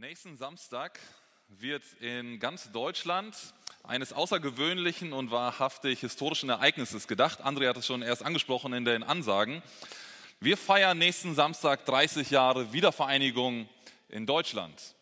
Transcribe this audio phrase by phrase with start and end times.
[0.00, 1.00] Nächsten Samstag
[1.48, 3.34] wird in ganz Deutschland
[3.82, 7.44] eines außergewöhnlichen und wahrhaftig historischen Ereignisses gedacht.
[7.44, 9.60] André hat es schon erst angesprochen in den Ansagen.
[10.38, 13.68] Wir feiern nächsten Samstag 30 Jahre Wiedervereinigung
[14.08, 14.94] in Deutschland.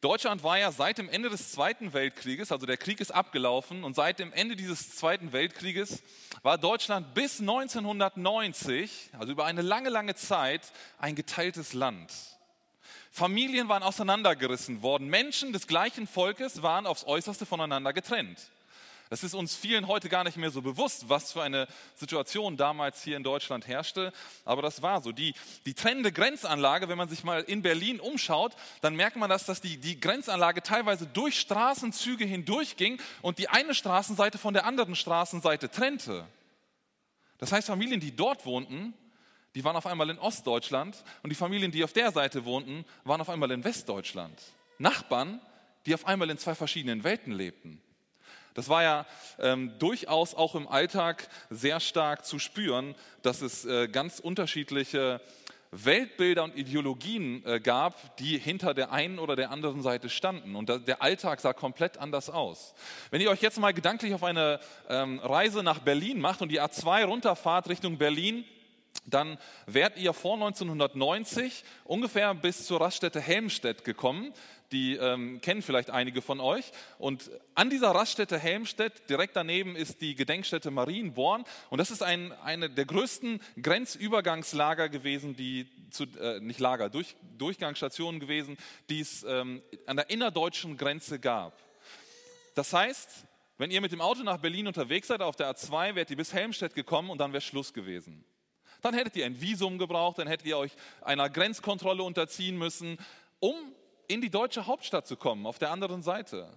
[0.00, 3.94] Deutschland war ja seit dem Ende des Zweiten Weltkrieges, also der Krieg ist abgelaufen, und
[3.94, 6.02] seit dem Ende dieses Zweiten Weltkrieges
[6.42, 12.10] war Deutschland bis 1990, also über eine lange, lange Zeit, ein geteiltes Land.
[13.16, 15.06] Familien waren auseinandergerissen worden.
[15.06, 18.50] Menschen des gleichen Volkes waren aufs äußerste voneinander getrennt.
[19.08, 23.04] Es ist uns vielen heute gar nicht mehr so bewusst, was für eine Situation damals
[23.04, 24.12] hier in Deutschland herrschte.
[24.44, 25.12] Aber das war so.
[25.12, 25.32] Die,
[25.64, 29.60] die trennende Grenzanlage, wenn man sich mal in Berlin umschaut, dann merkt man, dass, dass
[29.60, 35.70] die, die Grenzanlage teilweise durch Straßenzüge hindurchging und die eine Straßenseite von der anderen Straßenseite
[35.70, 36.26] trennte.
[37.38, 38.92] Das heißt, Familien, die dort wohnten,
[39.54, 43.20] die waren auf einmal in Ostdeutschland und die Familien, die auf der Seite wohnten, waren
[43.20, 44.40] auf einmal in Westdeutschland.
[44.78, 45.40] Nachbarn,
[45.86, 47.80] die auf einmal in zwei verschiedenen Welten lebten.
[48.54, 49.06] Das war ja
[49.40, 55.20] ähm, durchaus auch im Alltag sehr stark zu spüren, dass es äh, ganz unterschiedliche
[55.72, 60.54] Weltbilder und Ideologien äh, gab, die hinter der einen oder der anderen Seite standen.
[60.54, 62.74] Und der Alltag sah komplett anders aus.
[63.10, 66.60] Wenn ihr euch jetzt mal gedanklich auf eine ähm, Reise nach Berlin macht und die
[66.60, 68.44] A2 runterfahrt Richtung Berlin,
[69.06, 74.32] dann wärt ihr vor 1990 ungefähr bis zur Raststätte Helmstedt gekommen.
[74.72, 76.72] Die ähm, kennen vielleicht einige von euch.
[76.98, 81.44] Und an dieser Raststätte Helmstedt, direkt daneben ist die Gedenkstätte Marienborn.
[81.70, 87.14] Und das ist ein, eine der größten Grenzübergangslager gewesen, die zu, äh, nicht Lager, durch,
[87.38, 88.56] Durchgangsstationen gewesen,
[88.88, 91.62] die es ähm, an der innerdeutschen Grenze gab.
[92.54, 93.26] Das heißt,
[93.58, 96.32] wenn ihr mit dem Auto nach Berlin unterwegs seid, auf der A2, wärt ihr bis
[96.32, 98.24] Helmstedt gekommen und dann wäre Schluss gewesen.
[98.84, 102.98] Dann hättet ihr ein Visum gebraucht, dann hättet ihr euch einer Grenzkontrolle unterziehen müssen,
[103.40, 103.54] um
[104.08, 106.50] in die deutsche Hauptstadt zu kommen, auf der anderen Seite.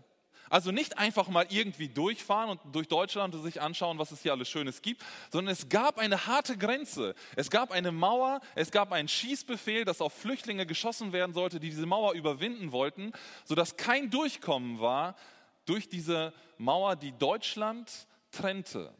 [0.49, 4.33] Also nicht einfach mal irgendwie durchfahren und durch Deutschland und sich anschauen, was es hier
[4.33, 7.15] alles Schönes gibt, sondern es gab eine harte Grenze.
[7.37, 11.69] Es gab eine Mauer, es gab einen Schießbefehl, dass auf Flüchtlinge geschossen werden sollte, die
[11.69, 13.13] diese Mauer überwinden wollten,
[13.45, 15.15] sodass kein Durchkommen war
[15.63, 17.89] durch diese Mauer, die Deutschland
[18.31, 18.93] trennte.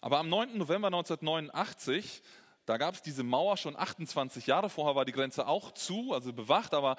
[0.00, 0.56] Aber am 9.
[0.56, 2.22] November 1989,
[2.66, 4.70] da gab es diese Mauer schon 28 Jahre.
[4.70, 6.96] Vorher war die Grenze auch zu, also bewacht, aber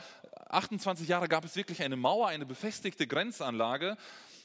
[0.50, 3.96] 28 Jahre gab es wirklich eine Mauer, eine befestigte Grenzanlage.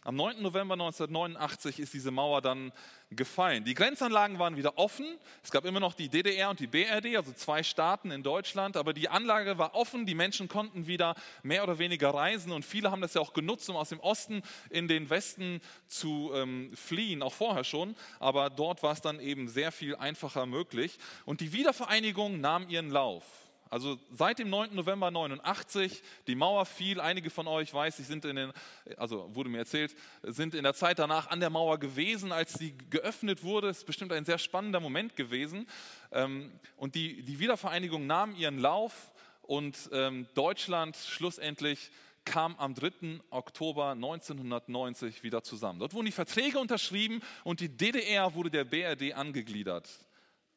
[0.07, 0.43] Am 9.
[0.43, 2.73] November 1989 ist diese Mauer dann
[3.11, 3.65] gefallen.
[3.65, 5.07] Die Grenzanlagen waren wieder offen.
[5.43, 8.93] Es gab immer noch die DDR und die BRD, also zwei Staaten in Deutschland, aber
[8.93, 10.05] die Anlage war offen.
[10.05, 13.71] Die Menschen konnten wieder mehr oder weniger reisen und viele haben das ja auch genutzt,
[13.71, 17.97] um aus dem Osten in den Westen zu ähm, fliehen, auch vorher schon.
[18.21, 20.99] Aber dort war es dann eben sehr viel einfacher möglich.
[21.25, 23.44] Und die Wiedervereinigung nahm ihren Lauf.
[23.71, 24.75] Also seit dem 9.
[24.75, 28.53] November 89, die Mauer fiel, einige von euch weiß, ich sind in den,
[28.97, 32.77] also wurde mir erzählt, sind in der Zeit danach an der Mauer gewesen, als sie
[32.91, 33.69] geöffnet wurde.
[33.69, 35.67] Es ist bestimmt ein sehr spannender Moment gewesen.
[36.13, 41.91] Ähm, und die, die Wiedervereinigung nahm ihren Lauf und ähm, Deutschland schlussendlich
[42.25, 43.21] kam am 3.
[43.31, 45.79] Oktober 1990 wieder zusammen.
[45.79, 49.89] Dort wurden die Verträge unterschrieben und die DDR wurde der BRD angegliedert.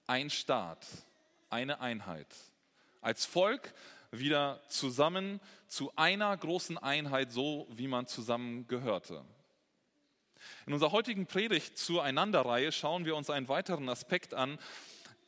[0.05, 0.85] Ein Staat,
[1.49, 2.27] eine Einheit
[3.07, 3.73] als Volk
[4.11, 9.23] wieder zusammen zu einer großen Einheit, so wie man zusammen gehörte.
[10.65, 14.59] In unserer heutigen Predigt zur Einanderreihe schauen wir uns einen weiteren Aspekt an,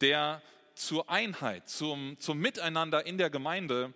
[0.01, 0.41] der
[0.75, 3.93] zur Einheit, zum, zum Miteinander in der Gemeinde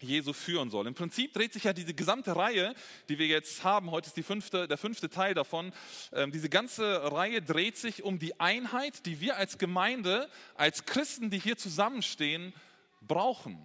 [0.00, 0.88] Jesu führen soll.
[0.88, 2.74] Im Prinzip dreht sich ja diese gesamte Reihe,
[3.08, 5.72] die wir jetzt haben, heute ist fünfte, der fünfte Teil davon,
[6.12, 11.30] ähm, diese ganze Reihe dreht sich um die Einheit, die wir als Gemeinde, als Christen,
[11.30, 12.54] die hier zusammenstehen,
[13.00, 13.58] brauchen,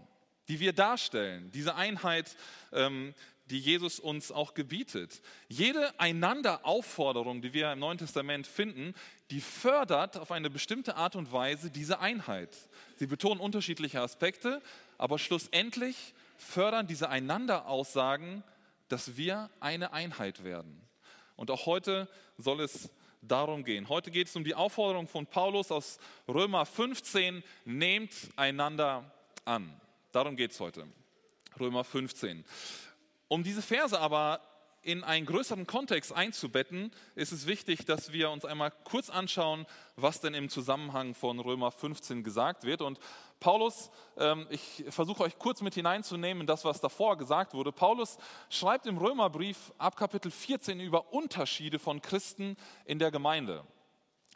[0.47, 2.35] die wir darstellen, diese Einheit,
[2.71, 3.13] ähm,
[3.49, 5.21] die Jesus uns auch gebietet.
[5.47, 8.95] Jede Einanderaufforderung, die wir im Neuen Testament finden,
[9.29, 12.55] die fördert auf eine bestimmte Art und Weise diese Einheit.
[12.97, 14.61] Sie betonen unterschiedliche Aspekte,
[14.97, 18.43] aber schlussendlich fördern diese Einanderaussagen,
[18.87, 20.81] dass wir eine Einheit werden.
[21.35, 22.89] Und auch heute soll es
[23.21, 23.89] darum gehen.
[23.89, 29.11] Heute geht es um die Aufforderung von Paulus aus Römer 15, nehmt einander
[29.45, 29.79] an.
[30.11, 30.87] Darum geht es heute.
[31.59, 32.43] Römer 15.
[33.27, 34.41] Um diese Verse aber
[34.85, 39.65] in einen größeren Kontext einzubetten, ist es wichtig, dass wir uns einmal kurz anschauen,
[39.95, 42.81] was denn im Zusammenhang von Römer 15 gesagt wird.
[42.81, 42.99] Und
[43.39, 47.71] Paulus, ähm, ich versuche euch kurz mit hineinzunehmen in das, was davor gesagt wurde.
[47.71, 48.17] Paulus
[48.49, 52.55] schreibt im Römerbrief ab Kapitel 14 über Unterschiede von Christen
[52.85, 53.65] in der Gemeinde.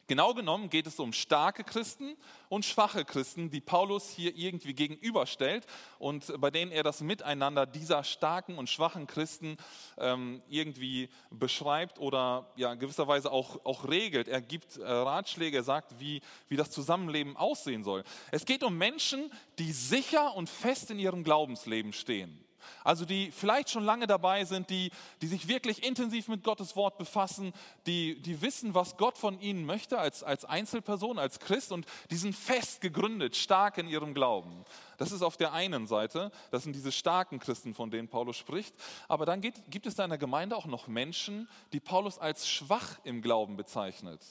[0.09, 2.17] Genau genommen geht es um starke Christen
[2.49, 5.67] und schwache Christen, die Paulus hier irgendwie gegenüberstellt
[5.99, 9.57] und bei denen er das Miteinander dieser starken und schwachen Christen
[9.99, 14.27] ähm, irgendwie beschreibt oder ja, gewisserweise auch, auch regelt.
[14.27, 18.03] Er gibt äh, Ratschläge, er sagt, wie, wie das Zusammenleben aussehen soll.
[18.31, 22.43] Es geht um Menschen, die sicher und fest in ihrem Glaubensleben stehen.
[22.83, 26.97] Also die vielleicht schon lange dabei sind, die, die sich wirklich intensiv mit Gottes Wort
[26.97, 27.53] befassen,
[27.85, 32.17] die, die wissen, was Gott von ihnen möchte als, als Einzelperson, als Christ und die
[32.17, 34.65] sind fest gegründet, stark in ihrem Glauben.
[34.97, 38.75] Das ist auf der einen Seite, das sind diese starken Christen, von denen Paulus spricht.
[39.07, 42.49] Aber dann geht, gibt es da in der Gemeinde auch noch Menschen, die Paulus als
[42.49, 44.21] schwach im Glauben bezeichnet.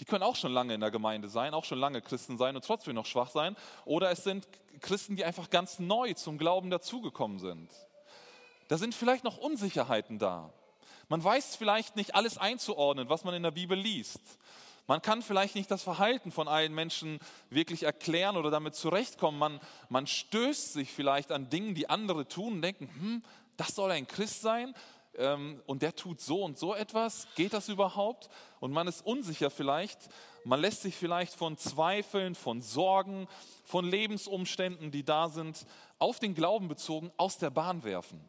[0.00, 2.64] Die können auch schon lange in der Gemeinde sein, auch schon lange Christen sein und
[2.64, 3.54] trotzdem noch schwach sein.
[3.84, 4.48] Oder es sind
[4.80, 7.70] Christen, die einfach ganz neu zum Glauben dazugekommen sind.
[8.68, 10.52] Da sind vielleicht noch Unsicherheiten da.
[11.08, 14.20] Man weiß vielleicht nicht alles einzuordnen, was man in der Bibel liest.
[14.86, 17.18] Man kann vielleicht nicht das Verhalten von allen Menschen
[17.50, 19.38] wirklich erklären oder damit zurechtkommen.
[19.38, 19.60] Man,
[19.90, 23.22] man stößt sich vielleicht an Dingen, die andere tun und denken, hm,
[23.56, 24.74] das soll ein Christ sein
[25.16, 27.26] ähm, und der tut so und so etwas.
[27.34, 28.28] Geht das überhaupt?
[28.60, 29.98] Und man ist unsicher vielleicht.
[30.44, 33.26] Man lässt sich vielleicht von Zweifeln, von Sorgen,
[33.64, 35.66] von Lebensumständen, die da sind,
[35.98, 38.20] auf den Glauben bezogen, aus der Bahn werfen.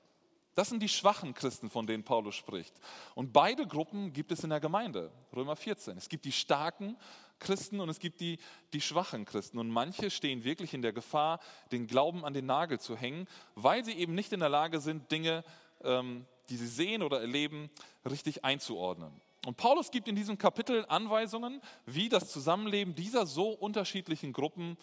[0.56, 2.74] Das sind die schwachen Christen, von denen Paulus spricht.
[3.16, 5.98] Und beide Gruppen gibt es in der Gemeinde, Römer 14.
[5.98, 6.98] Es gibt die starken
[7.40, 8.38] Christen und es gibt die,
[8.74, 9.60] die schwachen Christen.
[9.60, 11.40] Und manche stehen wirklich in der Gefahr,
[11.72, 15.10] den Glauben an den Nagel zu hängen, weil sie eben nicht in der Lage sind,
[15.10, 15.46] Dinge,
[15.84, 17.70] ähm, die sie sehen oder erleben,
[18.10, 19.12] richtig einzuordnen.
[19.46, 24.78] Und Paulus gibt in diesem Kapitel Anweisungen, wie das Zusammenleben dieser so unterschiedlichen Gruppen,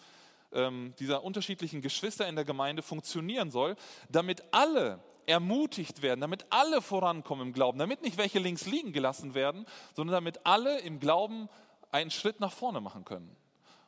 [0.51, 3.75] ähm, dieser unterschiedlichen Geschwister in der Gemeinde funktionieren soll,
[4.09, 9.35] damit alle ermutigt werden, damit alle vorankommen im Glauben, damit nicht welche links liegen gelassen
[9.35, 9.65] werden,
[9.95, 11.47] sondern damit alle im Glauben
[11.91, 13.35] einen Schritt nach vorne machen können.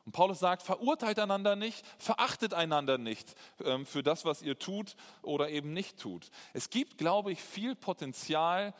[0.04, 3.34] Und Paulus sagt, verurteilt einander nicht, verachtet einander nicht
[3.64, 6.30] ähm, für das, was ihr tut oder eben nicht tut.
[6.52, 8.74] Es gibt, glaube ich, viel Potenzial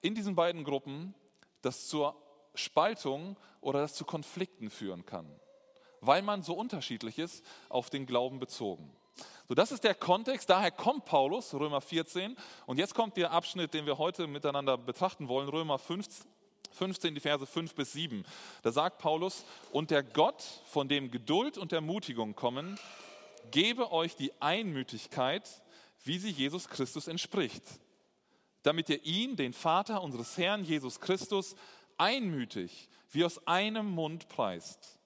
[0.00, 1.14] in diesen beiden Gruppen,
[1.62, 2.14] das zur
[2.54, 5.28] Spaltung oder das zu Konflikten führen kann,
[6.00, 8.92] weil man so unterschiedlich ist auf den Glauben bezogen.
[9.48, 12.36] So, das ist der Kontext, daher kommt Paulus, Römer 14.
[12.66, 16.30] Und jetzt kommt der Abschnitt, den wir heute miteinander betrachten wollen, Römer 15,
[16.72, 18.24] 15, die Verse 5 bis 7.
[18.62, 22.78] Da sagt Paulus, und der Gott, von dem Geduld und Ermutigung kommen,
[23.50, 25.48] gebe euch die Einmütigkeit,
[26.04, 27.62] wie sie Jesus Christus entspricht,
[28.62, 31.56] damit ihr ihn, den Vater unseres Herrn Jesus Christus,
[31.96, 34.98] einmütig wie aus einem Mund preist.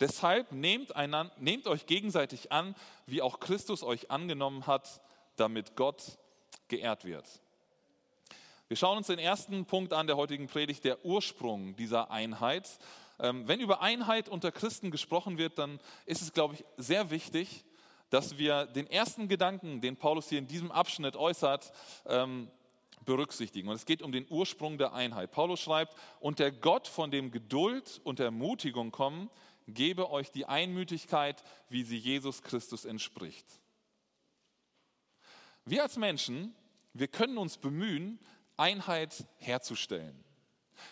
[0.00, 2.74] Deshalb nehmt, einander, nehmt euch gegenseitig an,
[3.06, 5.00] wie auch Christus euch angenommen hat,
[5.36, 6.18] damit Gott
[6.68, 7.26] geehrt wird.
[8.74, 12.68] Wir schauen uns den ersten Punkt an der heutigen Predigt, der Ursprung dieser Einheit.
[13.20, 17.64] Ähm, wenn über Einheit unter Christen gesprochen wird, dann ist es, glaube ich, sehr wichtig,
[18.10, 21.70] dass wir den ersten Gedanken, den Paulus hier in diesem Abschnitt äußert,
[22.06, 22.50] ähm,
[23.04, 23.68] berücksichtigen.
[23.68, 25.30] Und es geht um den Ursprung der Einheit.
[25.30, 29.30] Paulus schreibt, und der Gott, von dem Geduld und Ermutigung kommen,
[29.68, 33.46] gebe euch die Einmütigkeit, wie sie Jesus Christus entspricht.
[35.64, 36.56] Wir als Menschen,
[36.92, 38.18] wir können uns bemühen,
[38.56, 40.24] Einheit herzustellen.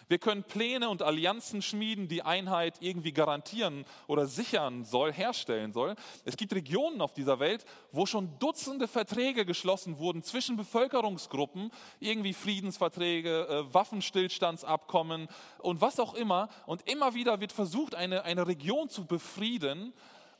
[0.08, 5.96] Wir können Pläne und Allianzen schmieden, die Einheit irgendwie garantieren oder sichern soll, herstellen soll.
[6.24, 11.70] Es gibt Regionen auf dieser Welt, wo schon Dutzende Verträge geschlossen wurden zwischen Bevölkerungsgruppen,
[12.00, 16.48] irgendwie Friedensverträge, äh, Waffenstillstandsabkommen und was auch immer.
[16.66, 19.92] Und immer wieder wird versucht, eine, eine Region zu befrieden,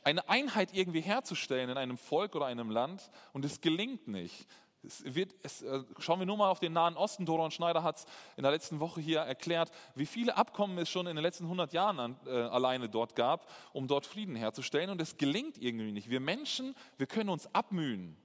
[0.03, 3.09] eine Einheit irgendwie herzustellen in einem Volk oder einem Land.
[3.31, 4.47] Und es gelingt nicht.
[4.85, 7.25] Es wird, es, äh, schauen wir nur mal auf den Nahen Osten.
[7.25, 11.07] Doron Schneider hat es in der letzten Woche hier erklärt, wie viele Abkommen es schon
[11.07, 14.89] in den letzten 100 Jahren an, äh, alleine dort gab, um dort Frieden herzustellen.
[14.89, 16.09] Und es gelingt irgendwie nicht.
[16.09, 18.17] Wir Menschen, wir können uns abmühen.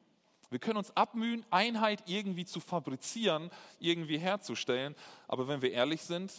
[0.51, 4.97] Wir können uns abmühen, Einheit irgendwie zu fabrizieren, irgendwie herzustellen.
[5.27, 6.33] Aber wenn wir ehrlich sind,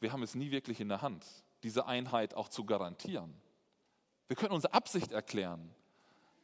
[0.00, 1.24] wir haben es nie wirklich in der Hand,
[1.62, 3.34] diese Einheit auch zu garantieren.
[4.26, 5.74] Wir können unsere Absicht erklären,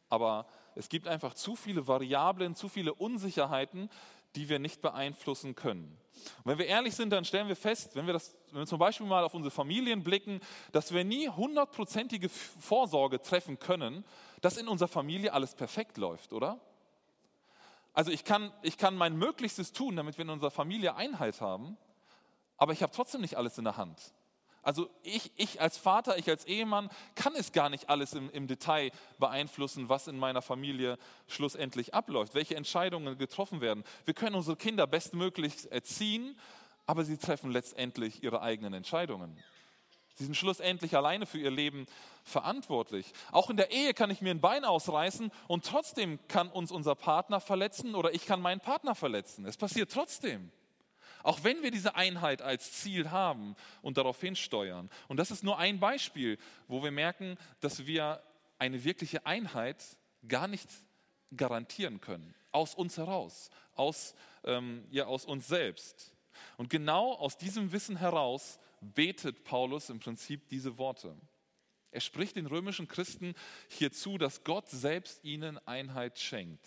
[0.08, 3.88] aber es gibt einfach zu viele Variablen, zu viele Unsicherheiten,
[4.34, 5.96] die wir nicht beeinflussen können.
[6.38, 8.78] Und wenn wir ehrlich sind, dann stellen wir fest, wenn wir, das, wenn wir zum
[8.78, 10.40] Beispiel mal auf unsere Familien blicken,
[10.72, 14.04] dass wir nie hundertprozentige Vorsorge treffen können,
[14.40, 16.60] dass in unserer Familie alles perfekt läuft, oder?
[17.92, 21.76] Also ich kann, ich kann mein Möglichstes tun, damit wir in unserer Familie Einheit haben,
[22.56, 24.12] aber ich habe trotzdem nicht alles in der Hand.
[24.64, 28.46] Also ich, ich als Vater, ich als Ehemann kann es gar nicht alles im, im
[28.46, 33.84] Detail beeinflussen, was in meiner Familie schlussendlich abläuft, welche Entscheidungen getroffen werden.
[34.06, 36.38] Wir können unsere Kinder bestmöglich erziehen,
[36.86, 39.38] aber sie treffen letztendlich ihre eigenen Entscheidungen.
[40.16, 41.86] Sie sind schlussendlich alleine für ihr Leben
[42.22, 43.12] verantwortlich.
[43.32, 46.94] Auch in der Ehe kann ich mir ein Bein ausreißen und trotzdem kann uns unser
[46.94, 49.44] Partner verletzen oder ich kann meinen Partner verletzen.
[49.44, 50.52] Es passiert trotzdem.
[51.24, 54.90] Auch wenn wir diese Einheit als Ziel haben und darauf hinsteuern.
[55.08, 56.38] Und das ist nur ein Beispiel,
[56.68, 58.22] wo wir merken, dass wir
[58.58, 59.82] eine wirkliche Einheit
[60.28, 60.68] gar nicht
[61.34, 62.34] garantieren können.
[62.52, 64.14] Aus uns heraus, aus,
[64.44, 66.12] ähm, ja, aus uns selbst.
[66.58, 71.16] Und genau aus diesem Wissen heraus betet Paulus im Prinzip diese Worte.
[71.90, 73.34] Er spricht den römischen Christen
[73.68, 76.66] hier zu, dass Gott selbst ihnen Einheit schenkt.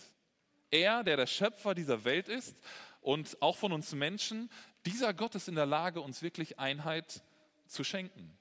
[0.71, 2.55] Er, der der Schöpfer dieser Welt ist
[3.01, 4.49] und auch von uns Menschen,
[4.85, 7.21] dieser Gott ist in der Lage, uns wirklich Einheit
[7.67, 8.37] zu schenken.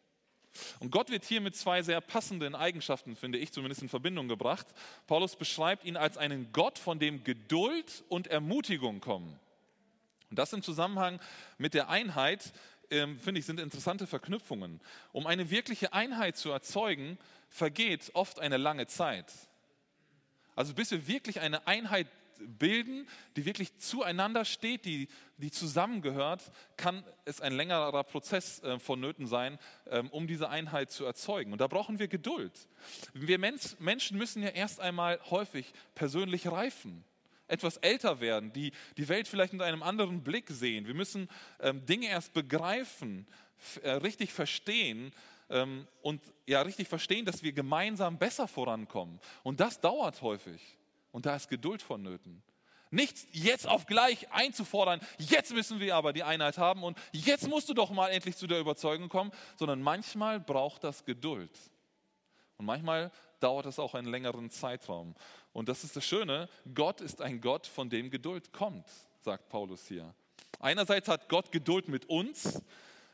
[0.81, 4.67] Und Gott wird hier mit zwei sehr passenden Eigenschaften, finde ich, zumindest in Verbindung gebracht.
[5.07, 9.39] Paulus beschreibt ihn als einen Gott, von dem Geduld und Ermutigung kommen.
[10.31, 11.21] Und das im Zusammenhang
[11.59, 12.53] mit der Einheit,
[12.91, 14.81] ähm, finde ich, sind interessante Verknüpfungen.
[15.13, 19.33] Um eine wirkliche Einheit zu erzeugen, vergeht oft eine lange Zeit.
[20.55, 22.09] Also bis wir wirklich eine Einheit
[22.41, 29.27] bilden, die wirklich zueinander steht, die, die zusammengehört, kann es ein längerer Prozess äh, vonnöten
[29.27, 29.59] sein,
[29.91, 31.53] ähm, um diese Einheit zu erzeugen.
[31.53, 32.53] Und da brauchen wir Geduld.
[33.13, 37.05] Wir Menschen müssen ja erst einmal häufig persönlich reifen
[37.49, 40.87] etwas älter werden, die die Welt vielleicht mit einem anderen Blick sehen.
[40.87, 41.29] Wir müssen
[41.61, 43.27] ähm, Dinge erst begreifen,
[43.83, 45.13] äh, richtig verstehen
[45.49, 49.21] ähm, und ja richtig verstehen, dass wir gemeinsam besser vorankommen.
[49.43, 50.76] Und das dauert häufig.
[51.17, 52.43] Und da ist Geduld vonnöten.
[52.91, 57.71] Nicht jetzt auf gleich einzufordern, jetzt müssen wir aber die Einheit haben und jetzt musst
[57.71, 61.59] du doch mal endlich zu der Überzeugung kommen, sondern manchmal braucht das Geduld.
[62.59, 65.15] Und manchmal dauert es auch einen längeren Zeitraum.
[65.55, 68.87] Und das ist das Schöne, Gott ist ein Gott, von dem Geduld kommt,
[69.23, 70.15] sagt Paulus hier.
[70.61, 72.61] Einerseits hat Gott Geduld mit uns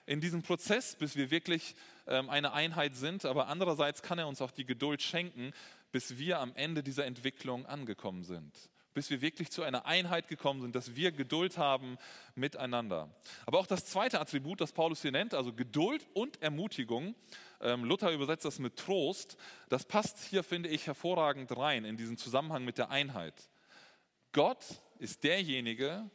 [0.06, 1.76] in diesem Prozess, bis wir wirklich
[2.09, 5.52] ähm, eine Einheit sind, aber andererseits kann er uns auch die Geduld schenken,
[5.92, 8.52] bis wir am Ende dieser Entwicklung angekommen sind.
[8.94, 11.96] Bis wir wirklich zu einer Einheit gekommen sind, dass wir Geduld haben
[12.34, 13.08] miteinander.
[13.46, 17.14] Aber auch das zweite Attribut, das Paulus hier nennt, also Geduld und Ermutigung,
[17.61, 19.38] ähm, Luther übersetzt das mit Trost,
[19.70, 23.34] das passt hier, finde ich, hervorragend rein in diesen Zusammenhang mit der Einheit.
[24.32, 24.64] Gott
[24.99, 26.11] ist derjenige,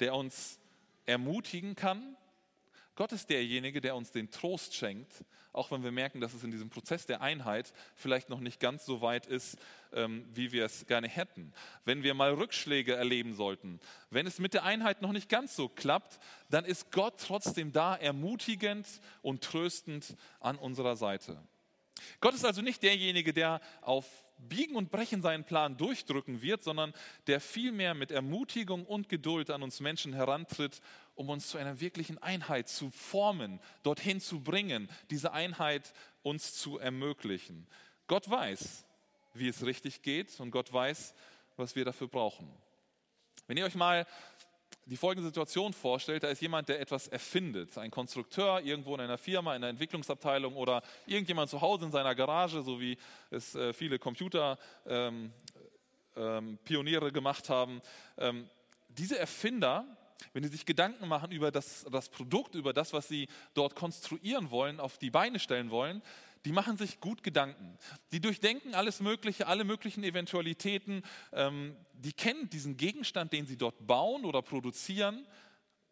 [0.00, 0.58] der uns
[1.06, 2.16] ermutigen kann
[2.98, 6.50] Gott ist derjenige, der uns den Trost schenkt, auch wenn wir merken, dass es in
[6.50, 9.56] diesem Prozess der Einheit vielleicht noch nicht ganz so weit ist,
[9.92, 11.52] ähm, wie wir es gerne hätten.
[11.84, 13.78] Wenn wir mal Rückschläge erleben sollten,
[14.10, 16.18] wenn es mit der Einheit noch nicht ganz so klappt,
[16.50, 18.88] dann ist Gott trotzdem da, ermutigend
[19.22, 21.40] und tröstend an unserer Seite.
[22.20, 24.06] Gott ist also nicht derjenige, der auf
[24.38, 26.92] Biegen und Brechen seinen Plan durchdrücken wird, sondern
[27.26, 30.80] der vielmehr mit Ermutigung und Geduld an uns Menschen herantritt,
[31.14, 36.78] um uns zu einer wirklichen Einheit zu formen, dorthin zu bringen, diese Einheit uns zu
[36.78, 37.66] ermöglichen.
[38.06, 38.84] Gott weiß,
[39.34, 41.14] wie es richtig geht und Gott weiß,
[41.56, 42.48] was wir dafür brauchen.
[43.46, 44.06] Wenn ihr euch mal
[44.88, 49.18] die folgende Situation vorstellt, da ist jemand, der etwas erfindet, ein Konstrukteur irgendwo in einer
[49.18, 52.96] Firma, in einer Entwicklungsabteilung oder irgendjemand zu Hause in seiner Garage, so wie
[53.30, 55.28] es äh, viele Computerpioniere
[56.16, 57.82] ähm, ähm, gemacht haben.
[58.16, 58.48] Ähm,
[58.88, 59.84] diese Erfinder,
[60.32, 64.50] wenn sie sich Gedanken machen über das, das Produkt, über das, was sie dort konstruieren
[64.50, 66.02] wollen, auf die Beine stellen wollen,
[66.44, 67.78] die machen sich gut Gedanken.
[68.12, 71.02] Die durchdenken alles Mögliche, alle möglichen Eventualitäten.
[71.32, 75.26] Ähm, die kennen diesen Gegenstand, den sie dort bauen oder produzieren,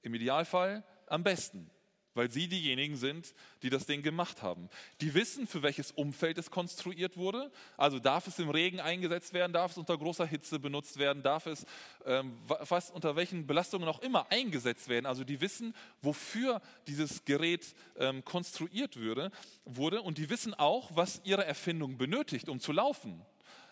[0.02, 1.70] im Idealfall am besten
[2.16, 4.68] weil sie diejenigen sind, die das Ding gemacht haben.
[5.00, 7.50] Die wissen, für welches Umfeld es konstruiert wurde.
[7.76, 11.46] Also darf es im Regen eingesetzt werden, darf es unter großer Hitze benutzt werden, darf
[11.46, 11.66] es
[12.04, 15.06] ähm, fast unter welchen Belastungen auch immer eingesetzt werden.
[15.06, 19.30] Also die wissen, wofür dieses Gerät ähm, konstruiert würde,
[19.64, 23.20] wurde und die wissen auch, was ihre Erfindung benötigt, um zu laufen.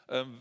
[0.09, 0.39] Ähm,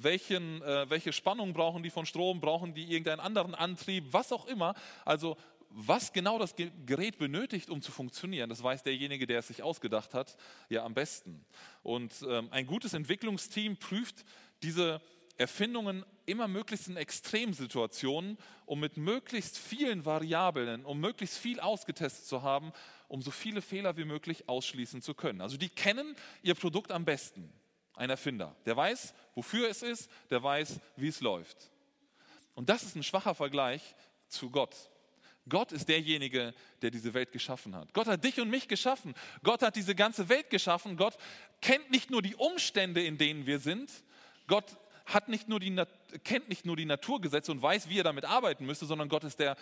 [0.00, 4.46] welchen, äh, welche Spannung brauchen die von Strom, brauchen die irgendeinen anderen Antrieb, was auch
[4.46, 4.74] immer.
[5.04, 5.36] Also
[5.70, 10.14] was genau das Gerät benötigt, um zu funktionieren, das weiß derjenige, der es sich ausgedacht
[10.14, 10.36] hat,
[10.68, 11.44] ja am besten.
[11.82, 14.24] Und ähm, ein gutes Entwicklungsteam prüft
[14.62, 15.00] diese
[15.36, 22.42] Erfindungen immer möglichst in Extremsituationen, um mit möglichst vielen Variablen, um möglichst viel ausgetestet zu
[22.42, 22.72] haben,
[23.06, 25.40] um so viele Fehler wie möglich ausschließen zu können.
[25.40, 27.52] Also die kennen ihr Produkt am besten,
[27.94, 28.56] ein Erfinder.
[28.66, 31.70] Der weiß, wofür es ist, der weiß, wie es läuft.
[32.54, 33.94] Und das ist ein schwacher Vergleich
[34.26, 34.74] zu Gott.
[35.48, 37.92] Gott ist derjenige, der diese Welt geschaffen hat.
[37.94, 39.14] Gott hat dich und mich geschaffen.
[39.42, 40.96] Gott hat diese ganze Welt geschaffen.
[40.96, 41.16] Gott
[41.60, 43.90] kennt nicht nur die Umstände, in denen wir sind.
[44.46, 44.76] Gott
[45.08, 45.74] hat nicht nur die,
[46.22, 49.38] kennt nicht nur die Naturgesetze und weiß, wie er damit arbeiten müsste, sondern Gott ist
[49.40, 49.56] der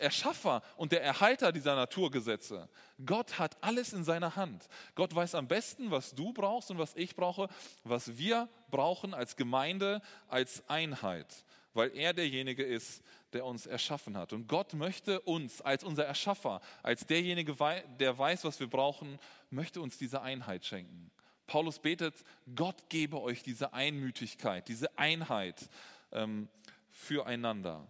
[0.00, 2.68] Erschaffer und der Erhalter dieser Naturgesetze.
[3.06, 4.68] Gott hat alles in seiner Hand.
[4.96, 7.48] Gott weiß am besten, was du brauchst und was ich brauche,
[7.84, 14.32] was wir brauchen als Gemeinde, als Einheit, weil er derjenige ist, der uns erschaffen hat.
[14.32, 17.54] Und Gott möchte uns als unser Erschaffer, als derjenige,
[17.98, 19.18] der weiß, was wir brauchen,
[19.50, 21.10] möchte uns diese Einheit schenken.
[21.46, 22.14] Paulus betet,
[22.54, 25.68] Gott gebe euch diese Einmütigkeit, diese Einheit
[26.12, 26.48] ähm,
[26.90, 27.86] füreinander.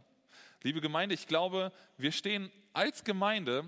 [0.62, 3.64] Liebe Gemeinde, ich glaube, wir stehen als Gemeinde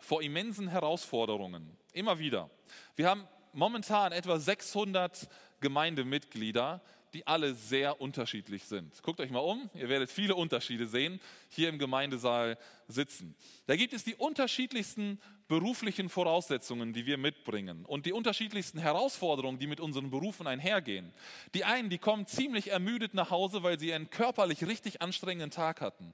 [0.00, 1.76] vor immensen Herausforderungen.
[1.92, 2.50] Immer wieder.
[2.96, 5.28] Wir haben momentan etwa 600
[5.60, 6.80] Gemeindemitglieder,
[7.14, 9.02] die alle sehr unterschiedlich sind.
[9.02, 13.34] Guckt euch mal um, ihr werdet viele Unterschiede sehen, hier im Gemeindesaal sitzen.
[13.66, 19.66] Da gibt es die unterschiedlichsten beruflichen Voraussetzungen, die wir mitbringen und die unterschiedlichsten Herausforderungen, die
[19.66, 21.12] mit unseren Berufen einhergehen.
[21.54, 25.80] Die einen, die kommen ziemlich ermüdet nach Hause, weil sie einen körperlich richtig anstrengenden Tag
[25.80, 26.12] hatten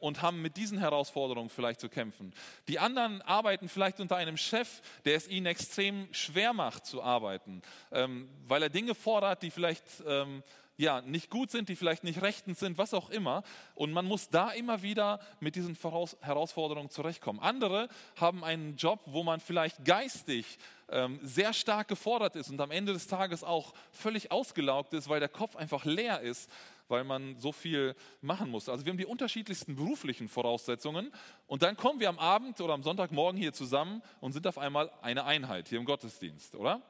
[0.00, 2.32] und haben mit diesen Herausforderungen vielleicht zu kämpfen.
[2.68, 7.62] Die anderen arbeiten vielleicht unter einem Chef, der es ihnen extrem schwer macht zu arbeiten,
[7.92, 10.42] ähm, weil er Dinge fordert, die vielleicht ähm,
[10.76, 13.42] ja, nicht gut sind, die vielleicht nicht rechtens sind, was auch immer.
[13.74, 15.76] Und man muss da immer wieder mit diesen
[16.20, 17.40] Herausforderungen zurechtkommen.
[17.40, 22.70] Andere haben einen Job, wo man vielleicht geistig ähm, sehr stark gefordert ist und am
[22.70, 26.50] Ende des Tages auch völlig ausgelaugt ist, weil der Kopf einfach leer ist
[26.88, 28.68] weil man so viel machen muss.
[28.68, 31.12] Also wir haben die unterschiedlichsten beruflichen Voraussetzungen
[31.46, 34.90] und dann kommen wir am Abend oder am Sonntagmorgen hier zusammen und sind auf einmal
[35.02, 36.82] eine Einheit hier im Gottesdienst, oder?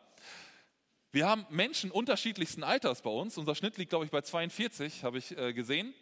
[1.12, 3.38] Wir haben Menschen unterschiedlichsten Alters bei uns.
[3.38, 5.94] Unser Schnitt liegt, glaube ich, bei 42, habe ich äh, gesehen.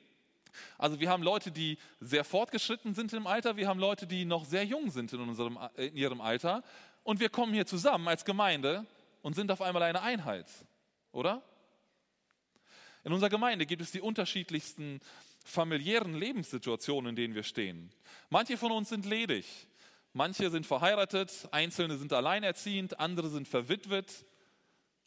[0.78, 4.44] Also wir haben Leute, die sehr fortgeschritten sind im Alter, wir haben Leute, die noch
[4.44, 6.62] sehr jung sind in, unserem, äh, in ihrem Alter.
[7.02, 8.86] Und wir kommen hier zusammen als Gemeinde
[9.22, 10.46] und sind auf einmal eine Einheit,
[11.10, 11.42] oder?
[13.04, 15.00] In unserer Gemeinde gibt es die unterschiedlichsten
[15.44, 17.90] familiären Lebenssituationen, in denen wir stehen.
[18.30, 19.46] Manche von uns sind ledig,
[20.12, 24.24] manche sind verheiratet, einzelne sind alleinerziehend, andere sind verwitwet.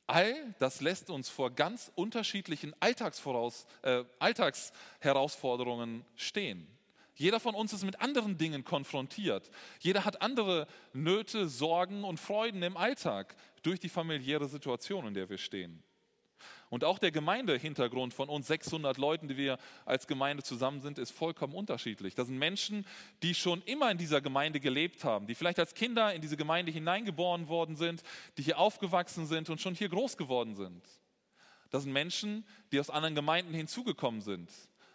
[0.08, 6.68] All das lässt uns vor ganz unterschiedlichen Alltagsvoraus, äh, Alltagsherausforderungen stehen.
[7.16, 9.50] Jeder von uns ist mit anderen Dingen konfrontiert.
[9.80, 15.30] Jeder hat andere Nöte, Sorgen und Freuden im Alltag durch die familiäre Situation, in der
[15.30, 15.82] wir stehen.
[16.76, 21.12] Und auch der Gemeindehintergrund von uns 600 Leuten, die wir als Gemeinde zusammen sind, ist
[21.12, 22.16] vollkommen unterschiedlich.
[22.16, 22.86] Das sind Menschen,
[23.24, 26.74] die schon immer in dieser Gemeinde gelebt haben, die vielleicht als Kinder in diese Gemeinde
[26.74, 28.04] hineingeboren worden sind,
[28.38, 30.84] die hier aufgewachsen sind und schon hier groß geworden sind.
[31.70, 34.52] Das sind Menschen, die aus anderen Gemeinden hinzugekommen sind,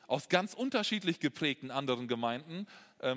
[0.07, 2.67] aus ganz unterschiedlich geprägten anderen Gemeinden,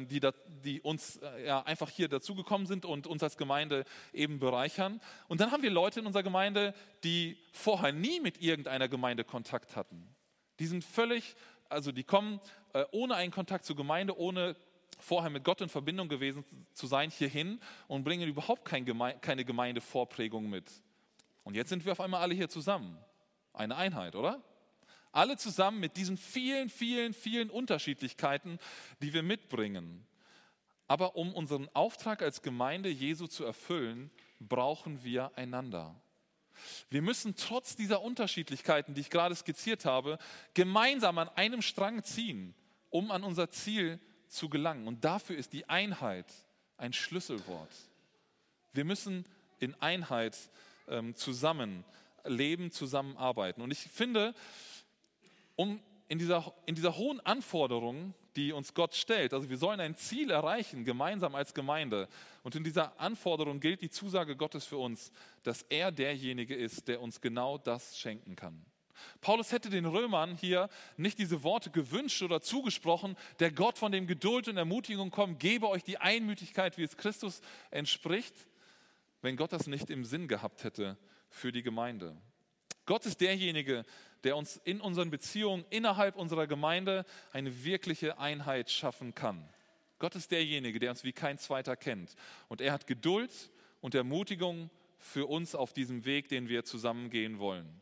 [0.07, 4.39] die, da, die uns äh, ja, einfach hier dazugekommen sind und uns als Gemeinde eben
[4.39, 5.01] bereichern.
[5.27, 9.75] Und dann haben wir Leute in unserer Gemeinde, die vorher nie mit irgendeiner Gemeinde Kontakt
[9.75, 10.07] hatten.
[10.59, 11.35] Die sind völlig,
[11.69, 12.39] also die kommen
[12.73, 14.55] äh, ohne einen Kontakt zur Gemeinde, ohne
[14.99, 19.43] vorher mit Gott in Verbindung gewesen zu sein, hierhin und bringen überhaupt kein Geme keine
[19.43, 20.71] Gemeindevorprägung mit.
[21.43, 22.97] Und jetzt sind wir auf einmal alle hier zusammen.
[23.53, 24.41] Eine Einheit, oder?
[25.13, 28.59] Alle zusammen mit diesen vielen, vielen, vielen Unterschiedlichkeiten,
[29.01, 30.05] die wir mitbringen.
[30.87, 35.95] Aber um unseren Auftrag als Gemeinde Jesu zu erfüllen, brauchen wir einander.
[36.89, 40.17] Wir müssen trotz dieser Unterschiedlichkeiten, die ich gerade skizziert habe,
[40.53, 42.53] gemeinsam an einem Strang ziehen,
[42.89, 44.87] um an unser Ziel zu gelangen.
[44.87, 46.25] Und dafür ist die Einheit
[46.77, 47.71] ein Schlüsselwort.
[48.73, 49.25] Wir müssen
[49.59, 50.37] in Einheit
[50.87, 51.85] ähm, zusammen
[52.25, 53.61] leben, zusammenarbeiten.
[53.61, 54.33] Und ich finde,
[55.55, 59.95] um in dieser, in dieser hohen Anforderung, die uns Gott stellt, also wir sollen ein
[59.95, 62.07] Ziel erreichen, gemeinsam als Gemeinde.
[62.41, 65.11] Und in dieser Anforderung gilt die Zusage Gottes für uns,
[65.43, 68.65] dass er derjenige ist, der uns genau das schenken kann.
[69.21, 74.07] Paulus hätte den Römern hier nicht diese Worte gewünscht oder zugesprochen, der Gott, von dem
[74.07, 78.35] Geduld und Ermutigung kommt, gebe euch die Einmütigkeit, wie es Christus entspricht,
[79.21, 80.97] wenn Gott das nicht im Sinn gehabt hätte
[81.29, 82.15] für die Gemeinde.
[82.85, 83.85] Gott ist derjenige,
[84.23, 89.47] der uns in unseren Beziehungen innerhalb unserer Gemeinde eine wirkliche Einheit schaffen kann.
[89.99, 92.15] Gott ist derjenige, der uns wie kein zweiter kennt.
[92.49, 97.39] Und er hat Geduld und Ermutigung für uns auf diesem Weg, den wir zusammen gehen
[97.39, 97.81] wollen.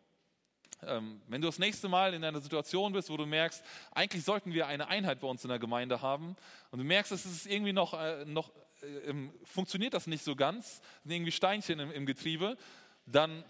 [0.83, 4.53] Ähm, wenn du das nächste Mal in einer Situation bist, wo du merkst, eigentlich sollten
[4.53, 6.35] wir eine Einheit bei uns in der Gemeinde haben
[6.71, 8.51] und du merkst, es ist irgendwie noch, äh, noch
[8.81, 12.57] äh, funktioniert das nicht so ganz, sind irgendwie Steinchen im, im Getriebe,
[13.05, 13.43] dann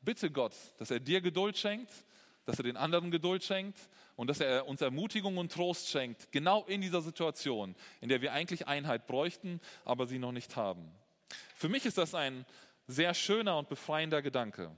[0.00, 1.90] bitte Gott, dass er dir Geduld schenkt,
[2.48, 3.76] dass er den anderen Geduld schenkt
[4.16, 8.32] und dass er uns Ermutigung und Trost schenkt, genau in dieser Situation, in der wir
[8.32, 10.90] eigentlich Einheit bräuchten, aber sie noch nicht haben.
[11.54, 12.46] Für mich ist das ein
[12.86, 14.74] sehr schöner und befreiender Gedanke.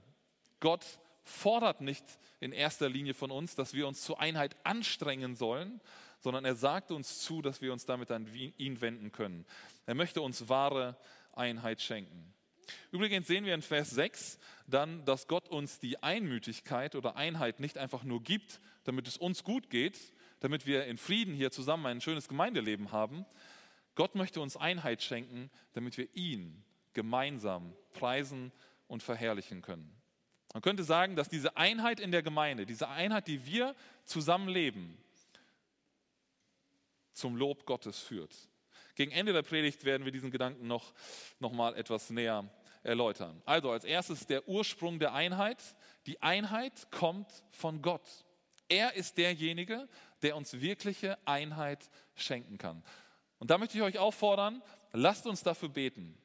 [0.59, 0.85] Gott
[1.23, 2.05] fordert nicht
[2.41, 5.81] in erster Linie von uns, dass wir uns zur Einheit anstrengen sollen,
[6.19, 8.27] sondern er sagt uns zu, dass wir uns damit an
[8.59, 9.47] ihn wenden können.
[9.87, 10.97] Er möchte uns wahre
[11.35, 12.35] Einheit schenken.
[12.91, 14.39] Übrigens sehen wir in Vers 6
[14.71, 19.45] dann, dass Gott uns die Einmütigkeit oder Einheit nicht einfach nur gibt, damit es uns
[19.45, 19.99] gut geht,
[20.41, 23.27] damit wir in Frieden hier zusammen ein schönes Gemeindeleben haben.
[23.95, 28.53] Gott möchte uns Einheit schenken, damit wir ihn gemeinsam preisen
[28.89, 29.95] und verherrlichen können.
[30.53, 34.97] Man könnte sagen, dass diese Einheit in der Gemeinde, diese Einheit, die wir zusammenleben,
[37.13, 38.35] zum Lob Gottes führt.
[38.95, 40.93] Gegen Ende der Predigt werden wir diesen Gedanken noch,
[41.39, 42.51] noch mal etwas näher
[42.83, 43.43] erläutern.
[43.45, 45.59] Also als erstes der Ursprung der Einheit.
[46.07, 48.09] Die Einheit kommt von Gott.
[48.69, 49.89] Er ist derjenige,
[50.23, 52.83] der uns wirkliche Einheit schenken kann.
[53.39, 54.63] Und da möchte ich euch auffordern,
[54.93, 56.17] lasst uns dafür beten.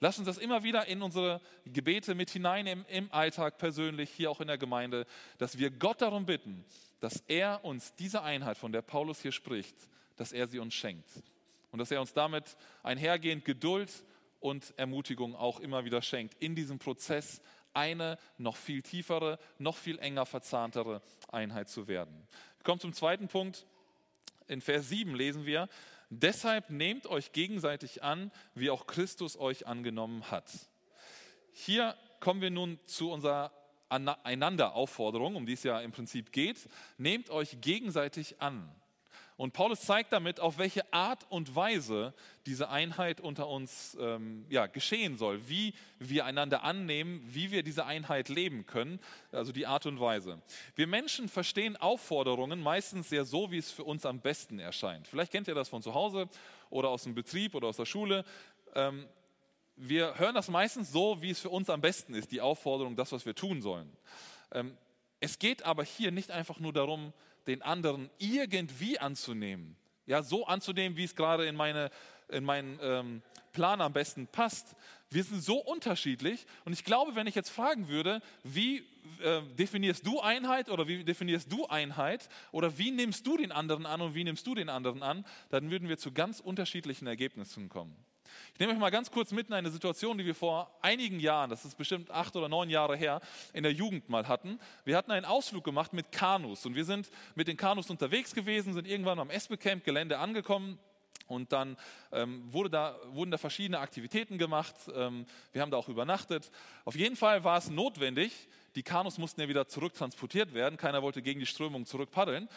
[0.00, 4.40] Lasst uns das immer wieder in unsere Gebete mit hineinnehmen, im Alltag persönlich, hier auch
[4.40, 5.06] in der Gemeinde,
[5.38, 6.64] dass wir Gott darum bitten,
[7.00, 9.76] dass er uns diese Einheit, von der Paulus hier spricht,
[10.16, 11.08] dass er sie uns schenkt.
[11.70, 13.90] Und dass er uns damit einhergehend Geduld
[14.44, 17.40] und Ermutigung auch immer wieder schenkt, in diesem Prozess
[17.72, 21.00] eine noch viel tiefere, noch viel enger verzahntere
[21.32, 22.14] Einheit zu werden.
[22.58, 23.64] Wir kommen zum zweiten Punkt.
[24.46, 25.66] In Vers 7 lesen wir,
[26.10, 30.50] deshalb nehmt euch gegenseitig an, wie auch Christus euch angenommen hat.
[31.54, 33.50] Hier kommen wir nun zu unserer
[33.88, 36.68] Einanderaufforderung, um die es ja im Prinzip geht.
[36.98, 38.70] Nehmt euch gegenseitig an.
[39.36, 42.14] Und Paulus zeigt damit, auf welche Art und Weise
[42.46, 47.84] diese Einheit unter uns ähm, ja, geschehen soll, wie wir einander annehmen, wie wir diese
[47.84, 49.00] Einheit leben können,
[49.32, 50.40] also die Art und Weise.
[50.76, 55.08] Wir Menschen verstehen Aufforderungen meistens sehr so, wie es für uns am besten erscheint.
[55.08, 56.28] Vielleicht kennt ihr das von zu Hause
[56.70, 58.24] oder aus dem Betrieb oder aus der Schule.
[58.76, 59.08] Ähm,
[59.74, 63.10] wir hören das meistens so, wie es für uns am besten ist, die Aufforderung, das,
[63.10, 63.90] was wir tun sollen.
[64.52, 64.76] Ähm,
[65.18, 67.12] es geht aber hier nicht einfach nur darum,
[67.46, 69.76] den anderen irgendwie anzunehmen.
[70.06, 71.90] Ja, so anzunehmen, wie es gerade in, meine,
[72.28, 74.76] in meinen ähm, Plan am besten passt.
[75.10, 78.78] Wir sind so unterschiedlich und ich glaube, wenn ich jetzt fragen würde, wie
[79.22, 83.86] äh, definierst du Einheit oder wie definierst du Einheit oder wie nimmst du den anderen
[83.86, 87.68] an und wie nimmst du den anderen an, dann würden wir zu ganz unterschiedlichen Ergebnissen
[87.68, 87.96] kommen.
[88.54, 91.50] Ich nehme euch mal ganz kurz mit in eine Situation, die wir vor einigen Jahren,
[91.50, 93.20] das ist bestimmt acht oder neun Jahre her,
[93.52, 94.60] in der Jugend mal hatten.
[94.84, 98.72] Wir hatten einen Ausflug gemacht mit Kanus und wir sind mit den Kanus unterwegs gewesen,
[98.72, 100.78] sind irgendwann am Espe-Camp Gelände angekommen.
[101.26, 101.76] Und dann
[102.12, 104.74] ähm, wurde da, wurden da verschiedene Aktivitäten gemacht.
[104.94, 106.52] Ähm, wir haben da auch übernachtet.
[106.84, 110.76] Auf jeden Fall war es notwendig, die Kanus mussten ja wieder zurücktransportiert werden.
[110.76, 112.48] Keiner wollte gegen die Strömung zurückpaddeln.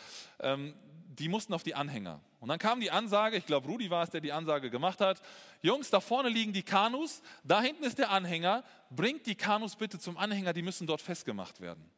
[0.42, 0.76] Ähm,
[1.20, 2.22] die mussten auf die Anhänger.
[2.40, 5.22] Und dann kam die Ansage, ich glaube Rudi war es, der die Ansage gemacht hat,
[5.62, 10.00] Jungs, da vorne liegen die Kanus, da hinten ist der Anhänger, bringt die Kanus bitte
[10.00, 11.90] zum Anhänger, die müssen dort festgemacht werden.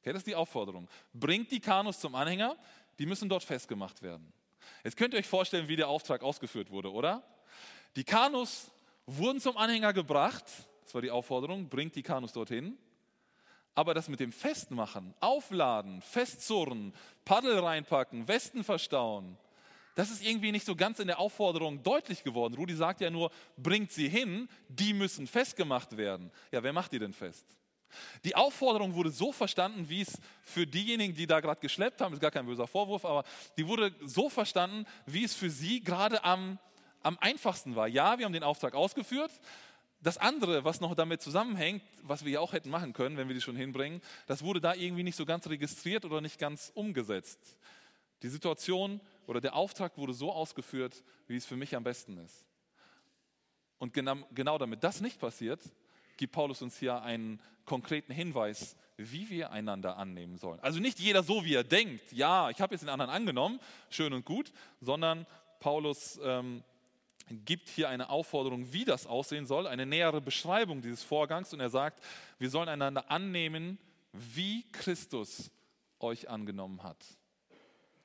[0.00, 0.88] Okay, das ist die Aufforderung.
[1.12, 2.56] Bringt die Kanus zum Anhänger,
[2.98, 4.32] die müssen dort festgemacht werden.
[4.82, 7.22] Jetzt könnt ihr euch vorstellen, wie der Auftrag ausgeführt wurde, oder?
[7.96, 8.70] Die Kanus
[9.06, 10.44] wurden zum Anhänger gebracht,
[10.84, 12.76] das war die Aufforderung, bringt die Kanus dorthin.
[13.74, 19.36] Aber das mit dem Festmachen, Aufladen, Festzurren, Paddel reinpacken, Westen verstauen,
[19.94, 22.54] das ist irgendwie nicht so ganz in der Aufforderung deutlich geworden.
[22.54, 26.32] Rudi sagt ja nur, bringt sie hin, die müssen festgemacht werden.
[26.50, 27.46] Ja, wer macht die denn fest?
[28.24, 32.20] Die Aufforderung wurde so verstanden, wie es für diejenigen, die da gerade geschleppt haben, ist
[32.20, 33.22] gar kein böser Vorwurf, aber
[33.56, 36.58] die wurde so verstanden, wie es für sie gerade am,
[37.02, 37.86] am einfachsten war.
[37.86, 39.30] Ja, wir haben den Auftrag ausgeführt,
[40.04, 43.34] das andere, was noch damit zusammenhängt, was wir ja auch hätten machen können, wenn wir
[43.34, 47.40] die schon hinbringen, das wurde da irgendwie nicht so ganz registriert oder nicht ganz umgesetzt.
[48.22, 52.46] Die Situation oder der Auftrag wurde so ausgeführt, wie es für mich am besten ist.
[53.78, 55.60] Und genau, genau damit das nicht passiert,
[56.16, 60.60] gibt Paulus uns hier einen konkreten Hinweis, wie wir einander annehmen sollen.
[60.60, 64.12] Also nicht jeder so, wie er denkt, ja, ich habe jetzt den anderen angenommen, schön
[64.12, 65.26] und gut, sondern
[65.60, 66.62] Paulus ähm,
[67.28, 71.70] gibt hier eine Aufforderung, wie das aussehen soll, eine nähere Beschreibung dieses Vorgangs und er
[71.70, 72.02] sagt,
[72.38, 73.78] wir sollen einander annehmen,
[74.12, 75.50] wie Christus
[76.00, 76.98] euch angenommen hat.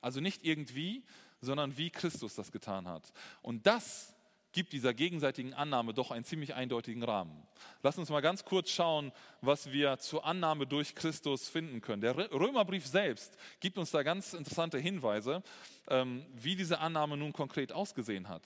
[0.00, 1.04] Also nicht irgendwie,
[1.40, 3.12] sondern wie Christus das getan hat.
[3.42, 4.14] Und das
[4.52, 7.46] gibt dieser gegenseitigen Annahme doch einen ziemlich eindeutigen Rahmen.
[7.82, 12.02] Lass uns mal ganz kurz schauen, was wir zur Annahme durch Christus finden können.
[12.02, 15.42] Der Römerbrief selbst gibt uns da ganz interessante Hinweise,
[15.88, 18.42] ähm, wie diese Annahme nun konkret ausgesehen hat.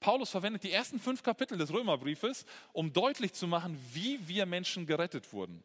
[0.00, 4.86] Paulus verwendet die ersten fünf Kapitel des Römerbriefes, um deutlich zu machen, wie wir Menschen
[4.86, 5.62] gerettet wurden.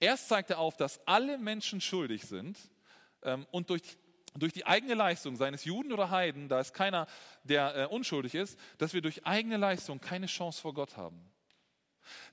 [0.00, 2.58] Erst zeigt er auf, dass alle Menschen schuldig sind
[3.22, 3.82] ähm, und durch,
[4.34, 7.06] durch die eigene Leistung, seines Juden oder Heiden, da ist keiner,
[7.44, 11.30] der äh, unschuldig ist, dass wir durch eigene Leistung keine Chance vor Gott haben.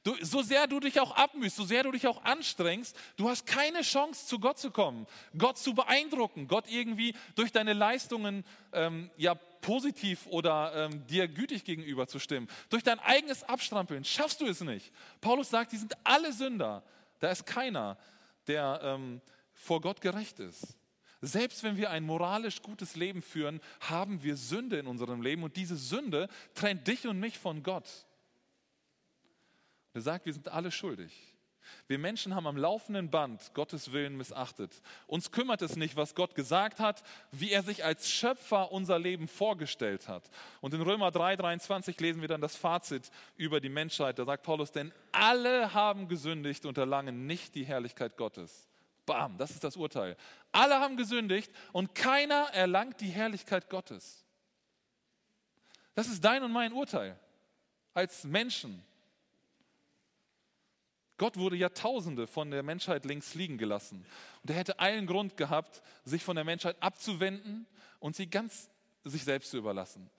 [0.04, 3.46] Du, so sehr du dich auch abmühst, so sehr du dich auch anstrengst, du hast
[3.46, 5.06] keine Chance, zu Gott zu kommen,
[5.38, 11.64] Gott zu beeindrucken, Gott irgendwie durch deine Leistungen ähm, ja positiv oder ähm, dir gütig
[11.64, 12.48] gegenüber zu stimmen.
[12.70, 14.92] Durch dein eigenes Abstrampeln schaffst du es nicht.
[15.22, 16.84] Paulus sagt, die sind alle Sünder.
[17.20, 17.98] Da ist keiner,
[18.48, 19.22] der ähm,
[19.54, 20.78] vor Gott gerecht ist.
[21.22, 25.56] Selbst wenn wir ein moralisch gutes Leben führen, haben wir Sünde in unserem Leben und
[25.56, 28.06] diese Sünde trennt dich und mich von Gott.
[29.94, 31.37] Er sagt, wir sind alle schuldig.
[31.88, 34.82] Wir Menschen haben am laufenden Band Gottes Willen missachtet.
[35.06, 39.28] Uns kümmert es nicht, was Gott gesagt hat, wie er sich als Schöpfer unser Leben
[39.28, 40.30] vorgestellt hat.
[40.62, 44.20] Und in Römer 3:23 lesen wir dann das Fazit über die Menschheit.
[44.20, 48.68] Da sagt Paulus, denn alle haben gesündigt und erlangen nicht die Herrlichkeit Gottes.
[49.06, 50.18] Bam, das ist das Urteil.
[50.52, 54.26] Alle haben gesündigt und keiner erlangt die Herrlichkeit Gottes.
[55.96, 57.18] Das ist dein und mein Urteil
[57.98, 58.86] als Menschen.
[61.18, 64.06] Gott wurde Jahrtausende von der Menschheit links liegen gelassen.
[64.44, 67.66] Und er hätte allen Grund gehabt, sich von der Menschheit abzuwenden
[68.00, 68.70] und sie ganz
[69.04, 70.10] sich selbst zu überlassen.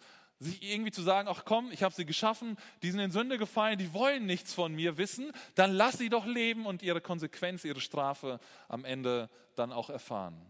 [0.41, 3.79] Sich irgendwie zu sagen, ach komm, ich habe sie geschaffen, die sind in Sünde gefallen,
[3.79, 7.81] die wollen nichts von mir wissen, dann lass sie doch leben und ihre Konsequenz, ihre
[7.81, 10.41] Strafe am Ende dann auch erfahren.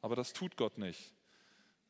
[0.00, 1.12] Aber das tut Gott nicht.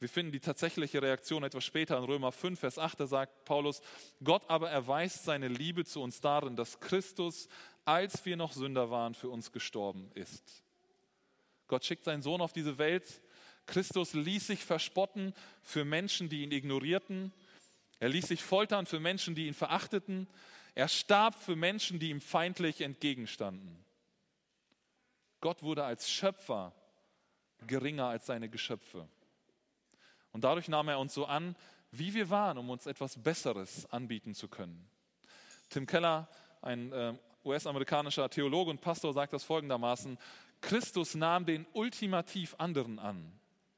[0.05, 3.81] Wir finden die tatsächliche Reaktion etwas später in Römer 5, Vers 8, da sagt Paulus,
[4.23, 7.49] Gott aber erweist seine Liebe zu uns darin, dass Christus,
[7.87, 10.63] als wir noch Sünder waren, für uns gestorben ist.
[11.69, 13.23] Gott schickt seinen Sohn auf diese Welt.
[13.65, 17.33] Christus ließ sich verspotten für Menschen, die ihn ignorierten.
[17.99, 20.29] Er ließ sich foltern für Menschen, die ihn verachteten.
[20.75, 23.83] Er starb für Menschen, die ihm feindlich entgegenstanden.
[25.41, 26.75] Gott wurde als Schöpfer
[27.67, 29.09] geringer als seine Geschöpfe.
[30.35, 31.55] Und dadurch nahm er uns so an,
[31.93, 34.85] wie wir waren, um uns etwas Besseres anbieten zu können.
[35.71, 36.29] Tim Keller,
[36.61, 40.19] ein äh, US-amerikanischer Theologe und Pastor, sagt das folgendermaßen,
[40.61, 43.33] Christus nahm den ultimativ anderen an,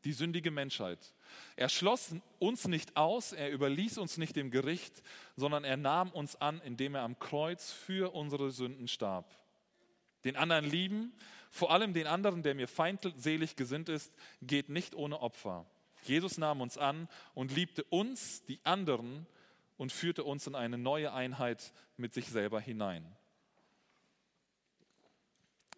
[0.05, 1.12] die sündige Menschheit.
[1.57, 5.03] Er schloss uns nicht aus, er überließ uns nicht dem Gericht,
[5.37, 9.37] sondern er nahm uns an, indem er am Kreuz für unsere Sünden starb.
[10.25, 11.12] Den anderen lieben,
[11.51, 15.66] vor allem den anderen, der mir feindselig gesinnt ist, geht nicht ohne Opfer.
[16.09, 19.27] Jesus nahm uns an und liebte uns, die anderen,
[19.77, 23.14] und führte uns in eine neue Einheit mit sich selber hinein.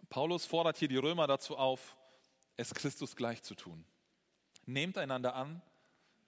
[0.09, 1.97] Paulus fordert hier die Römer dazu auf,
[2.57, 3.85] es Christus gleich zu tun.
[4.67, 5.63] Nehmt einander an,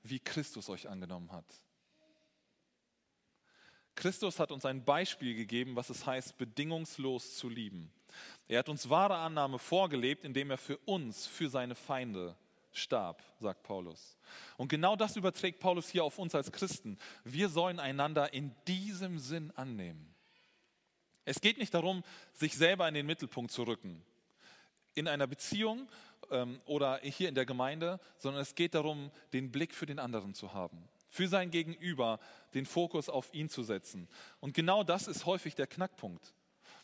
[0.02, 1.44] wie Christus euch angenommen hat.
[3.94, 7.92] Christus hat uns ein Beispiel gegeben, was es heißt, bedingungslos zu lieben.
[8.48, 12.36] Er hat uns wahre Annahme vorgelebt, indem er für uns, für seine Feinde
[12.72, 14.16] starb, sagt Paulus.
[14.56, 16.98] Und genau das überträgt Paulus hier auf uns als Christen.
[17.24, 20.14] Wir sollen einander in diesem Sinn annehmen.
[21.24, 22.02] Es geht nicht darum,
[22.32, 24.02] sich selber in den Mittelpunkt zu rücken,
[24.94, 25.88] in einer Beziehung
[26.30, 30.34] ähm, oder hier in der Gemeinde, sondern es geht darum, den Blick für den anderen
[30.34, 32.18] zu haben, für sein Gegenüber
[32.54, 34.08] den Fokus auf ihn zu setzen.
[34.40, 36.34] Und genau das ist häufig der Knackpunkt.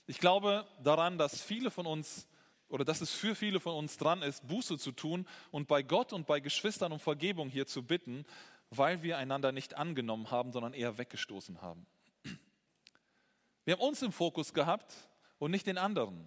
[0.07, 2.29] Ich glaube daran, dass viele von uns
[2.69, 6.13] oder dass es für viele von uns dran ist, Buße zu tun und bei Gott
[6.13, 8.25] und bei Geschwistern um Vergebung hier zu bitten,
[8.71, 11.87] weil wir einander nicht angenommen haben, sondern eher weggestoßen haben.
[13.65, 14.95] Wir haben uns im Fokus gehabt
[15.39, 16.27] und nicht den anderen.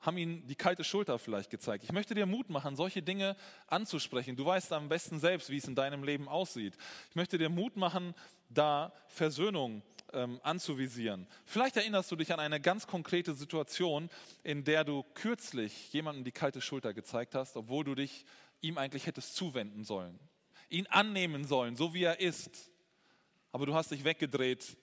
[0.00, 1.84] Haben ihnen die kalte Schulter vielleicht gezeigt.
[1.84, 3.36] Ich möchte dir Mut machen, solche Dinge
[3.68, 4.34] anzusprechen.
[4.34, 6.76] Du weißt am besten selbst, wie es in deinem Leben aussieht.
[7.10, 8.14] Ich möchte dir Mut machen,
[8.48, 11.26] da Versöhnung ähm, anzuvisieren.
[11.44, 14.10] Vielleicht erinnerst du dich an eine ganz konkrete Situation,
[14.42, 18.24] in der du kürzlich jemandem die kalte Schulter gezeigt hast, obwohl du dich
[18.60, 20.18] ihm eigentlich hättest zuwenden sollen,
[20.68, 22.70] ihn annehmen sollen, so wie er ist.
[23.50, 24.76] Aber du hast dich weggedreht,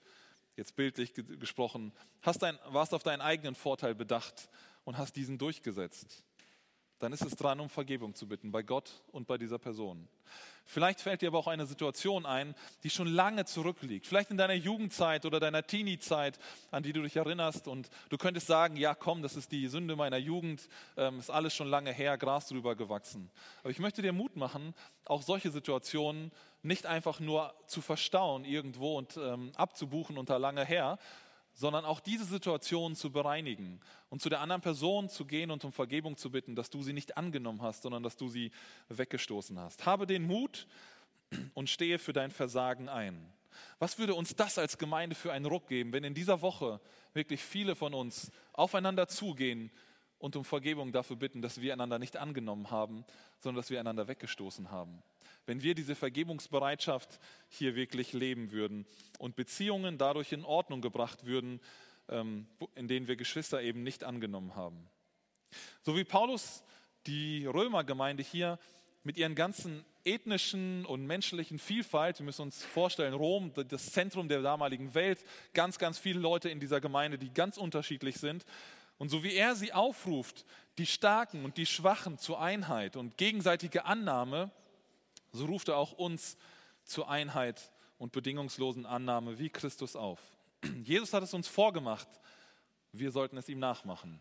[0.56, 4.48] jetzt bildlich gesprochen, hast dein, warst auf deinen eigenen Vorteil bedacht
[4.84, 6.24] und hast diesen durchgesetzt
[7.00, 10.06] dann ist es dran, um Vergebung zu bitten, bei Gott und bei dieser Person.
[10.66, 14.06] Vielleicht fällt dir aber auch eine Situation ein, die schon lange zurückliegt.
[14.06, 16.38] Vielleicht in deiner Jugendzeit oder deiner Teenie-Zeit,
[16.70, 17.66] an die du dich erinnerst.
[17.66, 21.56] Und du könntest sagen, ja komm, das ist die Sünde meiner Jugend, ähm, ist alles
[21.56, 23.30] schon lange her, Gras drüber gewachsen.
[23.62, 24.74] Aber ich möchte dir Mut machen,
[25.06, 26.30] auch solche Situationen
[26.62, 30.98] nicht einfach nur zu verstauen irgendwo und ähm, abzubuchen unter lange her,
[31.60, 35.72] sondern auch diese Situation zu bereinigen und zu der anderen Person zu gehen und um
[35.72, 38.50] Vergebung zu bitten, dass du sie nicht angenommen hast, sondern dass du sie
[38.88, 39.84] weggestoßen hast.
[39.84, 40.66] Habe den Mut
[41.52, 43.30] und stehe für dein Versagen ein.
[43.78, 46.80] Was würde uns das als Gemeinde für einen Ruck geben, wenn in dieser Woche
[47.12, 49.70] wirklich viele von uns aufeinander zugehen
[50.20, 53.04] und um Vergebung dafür bitten, dass wir einander nicht angenommen haben,
[53.40, 55.02] sondern dass wir einander weggestoßen haben.
[55.46, 58.86] Wenn wir diese Vergebungsbereitschaft hier wirklich leben würden
[59.18, 61.60] und Beziehungen dadurch in Ordnung gebracht würden,
[62.08, 64.88] ähm, in denen wir Geschwister eben nicht angenommen haben.
[65.82, 66.62] So wie Paulus
[67.06, 68.58] die Römergemeinde hier
[69.02, 74.42] mit ihren ganzen ethnischen und menschlichen Vielfalt, wir müssen uns vorstellen, Rom, das Zentrum der
[74.42, 78.44] damaligen Welt, ganz, ganz viele Leute in dieser Gemeinde, die ganz unterschiedlich sind.
[79.00, 80.44] Und so wie er sie aufruft,
[80.76, 84.50] die Starken und die Schwachen zur Einheit und gegenseitige Annahme,
[85.32, 86.36] so ruft er auch uns
[86.84, 90.20] zur Einheit und bedingungslosen Annahme wie Christus auf.
[90.84, 92.08] Jesus hat es uns vorgemacht,
[92.92, 94.20] wir sollten es ihm nachmachen.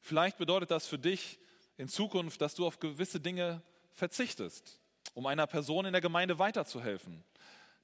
[0.00, 1.40] Vielleicht bedeutet das für dich
[1.76, 4.78] in Zukunft, dass du auf gewisse Dinge verzichtest,
[5.14, 7.24] um einer Person in der Gemeinde weiterzuhelfen,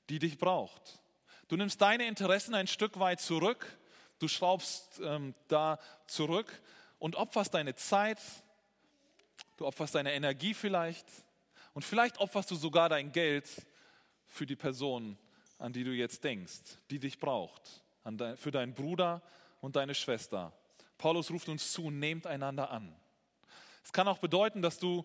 [0.08, 1.00] die dich braucht.
[1.48, 3.66] Du nimmst deine Interessen ein Stück weit zurück,
[4.24, 6.62] du schraubst ähm, da zurück
[6.98, 8.18] und opferst deine Zeit,
[9.58, 11.06] du opferst deine Energie vielleicht
[11.74, 13.46] und vielleicht opferst du sogar dein Geld
[14.26, 15.18] für die Person,
[15.58, 17.84] an die du jetzt denkst, die dich braucht,
[18.36, 19.20] für deinen Bruder
[19.60, 20.54] und deine Schwester.
[20.96, 22.96] Paulus ruft uns zu, nehmt einander an.
[23.84, 25.04] Es kann auch bedeuten, dass du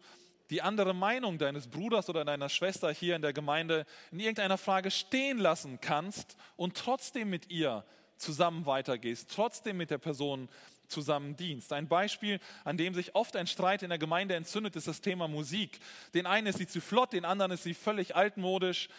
[0.50, 4.90] die andere Meinung deines Bruders oder deiner Schwester hier in der Gemeinde in irgendeiner Frage
[4.90, 7.84] stehen lassen kannst und trotzdem mit ihr
[8.20, 10.50] zusammen weitergehst, trotzdem mit der Person
[10.88, 11.72] zusammen dienst.
[11.74, 15.28] Ein Beispiel, an dem sich oft ein Streit in der Gemeinde entzündet, ist das Thema
[15.28, 15.80] Musik.
[16.14, 18.90] Den einen ist sie zu flott, den anderen ist sie völlig altmodisch.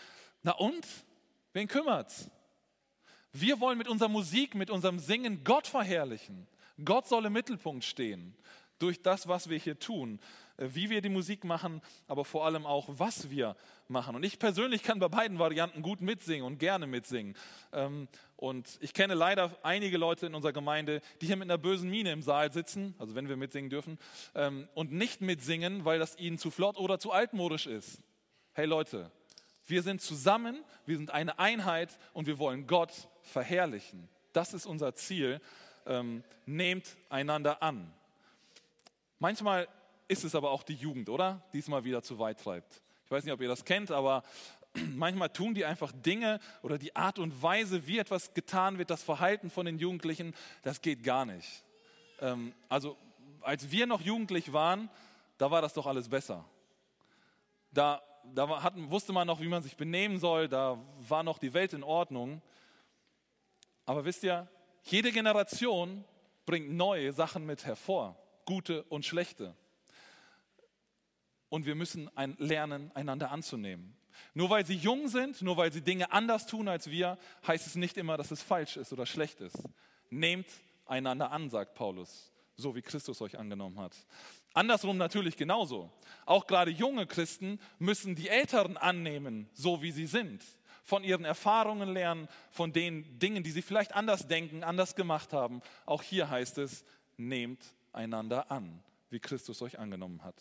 [0.43, 0.87] Na und?
[1.53, 2.31] Wen kümmert's?
[3.33, 6.47] Wir wollen mit unserer Musik, mit unserem Singen Gott verherrlichen.
[6.85, 8.35] Gott soll im Mittelpunkt stehen
[8.81, 10.19] durch das, was wir hier tun,
[10.57, 13.57] äh, wie wir die Musik machen, aber vor allem auch, was wir
[13.89, 14.17] machen.
[14.17, 17.37] Und ich persönlich kann bei beiden Varianten gut mitsingen und gerne mitsingen.
[18.41, 22.11] Und ich kenne leider einige Leute in unserer Gemeinde, die hier mit einer bösen Miene
[22.11, 23.99] im Saal sitzen, also wenn wir mitsingen dürfen,
[24.35, 27.99] ähm, und nicht mitsingen, weil das ihnen zu flott oder zu altmodisch ist.
[28.55, 29.11] Hey Leute,
[29.67, 34.09] wir sind zusammen, wir sind eine Einheit und wir wollen Gott verherrlichen.
[34.33, 35.43] Das ist unser Ziel.
[35.85, 37.93] Ähm, nehmt einander an.
[39.19, 39.69] Manchmal
[40.09, 41.43] ist es aber auch die Jugend, oder?
[41.53, 42.81] Diesmal wieder zu weit treibt.
[43.05, 44.23] Ich weiß nicht, ob ihr das kennt, aber
[44.75, 49.03] manchmal tun die einfach Dinge oder die Art und Weise, wie etwas getan wird, das
[49.03, 51.65] Verhalten von den Jugendlichen, das geht gar nicht.
[52.21, 52.97] Ähm, also
[53.41, 54.91] als wir noch jugendlich waren,
[55.39, 56.45] da war das doch alles besser.
[57.73, 58.03] Da
[58.35, 60.79] da hatten, wusste man noch, wie man sich benehmen soll, da
[61.09, 62.43] war noch die Welt in Ordnung.
[63.87, 64.49] Aber wisst ihr,
[64.85, 66.05] jede Generation
[66.47, 69.55] bringt neue Sachen mit hervor, gute und schlechte.
[71.49, 73.97] Und wir müssen ein, lernen, einander anzunehmen.
[74.35, 77.75] Nur weil sie jung sind, nur weil sie Dinge anders tun als wir, heißt es
[77.75, 79.59] nicht immer, dass es falsch ist oder schlecht ist.
[80.11, 80.47] Nehmt
[80.87, 83.97] einander an, sagt Paulus, so wie Christus euch angenommen hat.
[84.53, 85.91] Andersrum natürlich genauso.
[86.27, 90.45] Auch gerade junge Christen müssen die Älteren annehmen, so wie sie sind.
[90.83, 95.63] Von ihren Erfahrungen lernen, von den Dingen, die sie vielleicht anders denken, anders gemacht haben.
[95.87, 96.85] Auch hier heißt es,
[97.17, 100.35] nehmt einander an, wie Christus euch angenommen hat.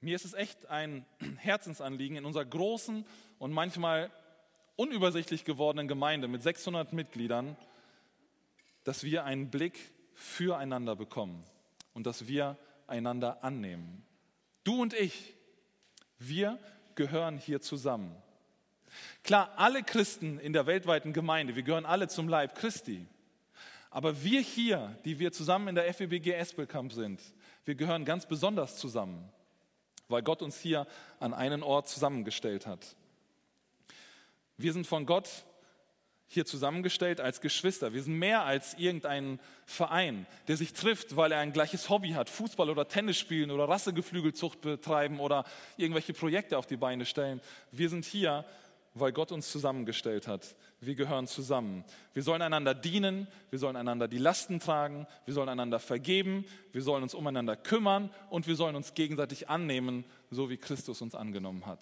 [0.00, 1.04] Mir ist es echt ein
[1.38, 3.04] Herzensanliegen in unserer großen
[3.38, 4.10] und manchmal
[4.76, 7.56] unübersichtlich gewordenen Gemeinde mit 600 Mitgliedern,
[8.84, 9.78] dass wir einen Blick
[10.14, 11.44] füreinander bekommen
[11.92, 14.02] und dass wir einander annehmen.
[14.64, 15.34] Du und ich,
[16.18, 16.58] wir
[16.94, 18.16] gehören hier zusammen.
[19.22, 23.06] Klar, alle Christen in der weltweiten Gemeinde, wir gehören alle zum Leib Christi.
[23.90, 27.20] Aber wir hier, die wir zusammen in der FEBG Espelkamp sind,
[27.64, 29.30] wir gehören ganz besonders zusammen,
[30.10, 30.86] weil Gott uns hier
[31.18, 32.96] an einen Ort zusammengestellt hat.
[34.56, 35.28] Wir sind von Gott
[36.32, 37.92] hier zusammengestellt als Geschwister.
[37.92, 42.30] Wir sind mehr als irgendein Verein, der sich trifft, weil er ein gleiches Hobby hat,
[42.30, 45.44] Fußball oder Tennis spielen oder Rassegeflügelzucht betreiben oder
[45.76, 47.40] irgendwelche Projekte auf die Beine stellen.
[47.72, 48.44] Wir sind hier,
[48.94, 50.56] weil Gott uns zusammengestellt hat.
[50.80, 51.84] Wir gehören zusammen.
[52.12, 56.82] Wir sollen einander dienen, wir sollen einander die Lasten tragen, wir sollen einander vergeben, wir
[56.82, 61.66] sollen uns umeinander kümmern und wir sollen uns gegenseitig annehmen, so wie Christus uns angenommen
[61.66, 61.80] hat.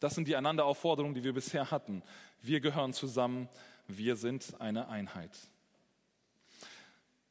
[0.00, 2.02] Das sind die Einanderaufforderungen, die wir bisher hatten.
[2.42, 3.48] Wir gehören zusammen
[3.88, 5.30] wir sind eine Einheit.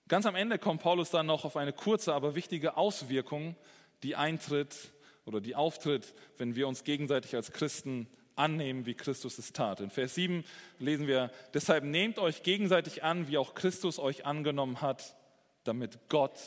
[0.08, 3.56] Ganz am Ende kommt Paulus dann noch auf eine kurze, aber wichtige Auswirkung,
[4.04, 4.92] die eintritt
[5.26, 9.80] oder die auftritt, wenn wir uns gegenseitig als Christen annehmen, wie Christus es tat.
[9.80, 10.44] In Vers 7
[10.80, 15.16] lesen wir, deshalb nehmt euch gegenseitig an, wie auch Christus euch angenommen hat,
[15.64, 16.40] damit Gott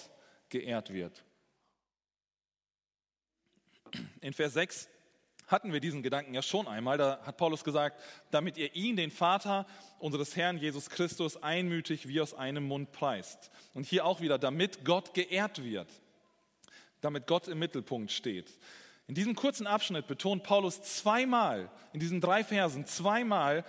[0.48, 1.24] geehrt wird.
[4.20, 4.88] In Vers 6
[5.46, 6.98] hatten wir diesen Gedanken ja schon einmal.
[6.98, 9.66] Da hat Paulus gesagt, damit ihr ihn, den Vater
[9.98, 13.50] unseres Herrn Jesus Christus, einmütig wie aus einem Mund preist.
[13.72, 15.88] Und hier auch wieder, damit Gott geehrt wird,
[17.00, 18.58] damit Gott im Mittelpunkt steht.
[19.08, 23.64] In diesem kurzen Abschnitt betont Paulus zweimal, in diesen drei Versen, zweimal,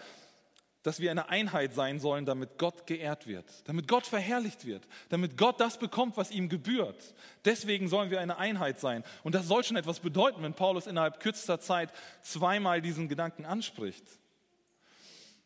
[0.82, 5.38] dass wir eine Einheit sein sollen, damit Gott geehrt wird, damit Gott verherrlicht wird, damit
[5.38, 7.14] Gott das bekommt, was ihm gebührt.
[7.46, 9.04] Deswegen sollen wir eine Einheit sein.
[9.24, 14.06] Und das soll schon etwas bedeuten, wenn Paulus innerhalb kürzester Zeit zweimal diesen Gedanken anspricht.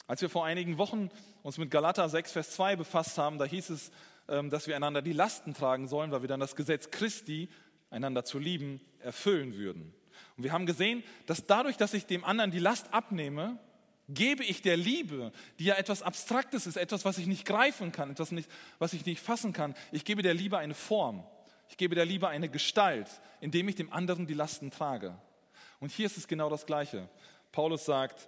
[0.05, 1.09] Als wir vor einigen Wochen
[1.41, 3.91] uns mit Galater 6, Vers 2 befasst haben, da hieß es,
[4.27, 7.49] ähm, dass wir einander die Lasten tragen sollen, weil wir dann das Gesetz Christi,
[7.89, 9.93] einander zu lieben, erfüllen würden.
[10.37, 13.59] Und wir haben gesehen, dass dadurch, dass ich dem anderen die Last abnehme,
[14.09, 18.11] gebe ich der Liebe, die ja etwas Abstraktes ist, etwas, was ich nicht greifen kann,
[18.11, 18.49] etwas, nicht,
[18.79, 21.23] was ich nicht fassen kann, ich gebe der Liebe eine Form.
[21.69, 23.07] Ich gebe der Liebe eine Gestalt,
[23.39, 25.17] indem ich dem anderen die Lasten trage.
[25.79, 27.07] Und hier ist es genau das Gleiche.
[27.51, 28.27] Paulus sagt,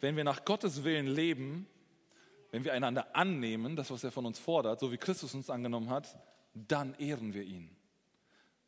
[0.00, 1.66] wenn wir nach Gottes Willen leben,
[2.50, 5.90] wenn wir einander annehmen, das, was er von uns fordert, so wie Christus uns angenommen
[5.90, 6.18] hat,
[6.54, 7.70] dann ehren wir ihn.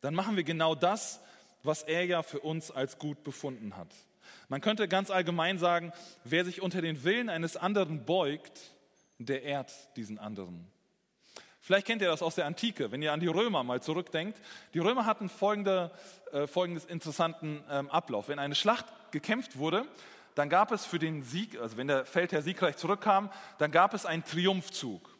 [0.01, 1.19] Dann machen wir genau das,
[1.63, 3.93] was er ja für uns als gut befunden hat.
[4.47, 5.91] Man könnte ganz allgemein sagen,
[6.23, 8.59] wer sich unter den Willen eines anderen beugt,
[9.17, 10.67] der ehrt diesen anderen.
[11.61, 14.39] Vielleicht kennt ihr das aus der Antike, wenn ihr an die Römer mal zurückdenkt.
[14.73, 15.91] Die Römer hatten folgende,
[16.31, 18.29] äh, folgendes interessanten ähm, Ablauf.
[18.29, 19.85] Wenn eine Schlacht gekämpft wurde,
[20.35, 24.05] dann gab es für den Sieg, also wenn der Feldherr siegreich zurückkam, dann gab es
[24.05, 25.18] einen Triumphzug.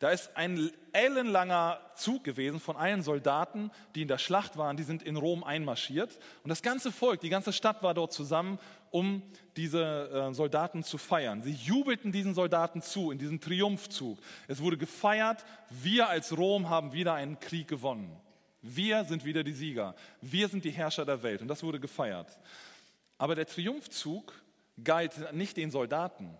[0.00, 4.82] Da ist ein ellenlanger Zug gewesen von allen Soldaten, die in der Schlacht waren, die
[4.82, 6.18] sind in Rom einmarschiert.
[6.42, 8.58] Und das ganze Volk, die ganze Stadt war dort zusammen,
[8.90, 9.22] um
[9.58, 11.42] diese äh, Soldaten zu feiern.
[11.42, 14.18] Sie jubelten diesen Soldaten zu in diesem Triumphzug.
[14.48, 18.18] Es wurde gefeiert, wir als Rom haben wieder einen Krieg gewonnen.
[18.62, 19.94] Wir sind wieder die Sieger.
[20.22, 21.42] Wir sind die Herrscher der Welt.
[21.42, 22.38] Und das wurde gefeiert.
[23.18, 24.32] Aber der Triumphzug
[24.82, 26.38] galt nicht den Soldaten,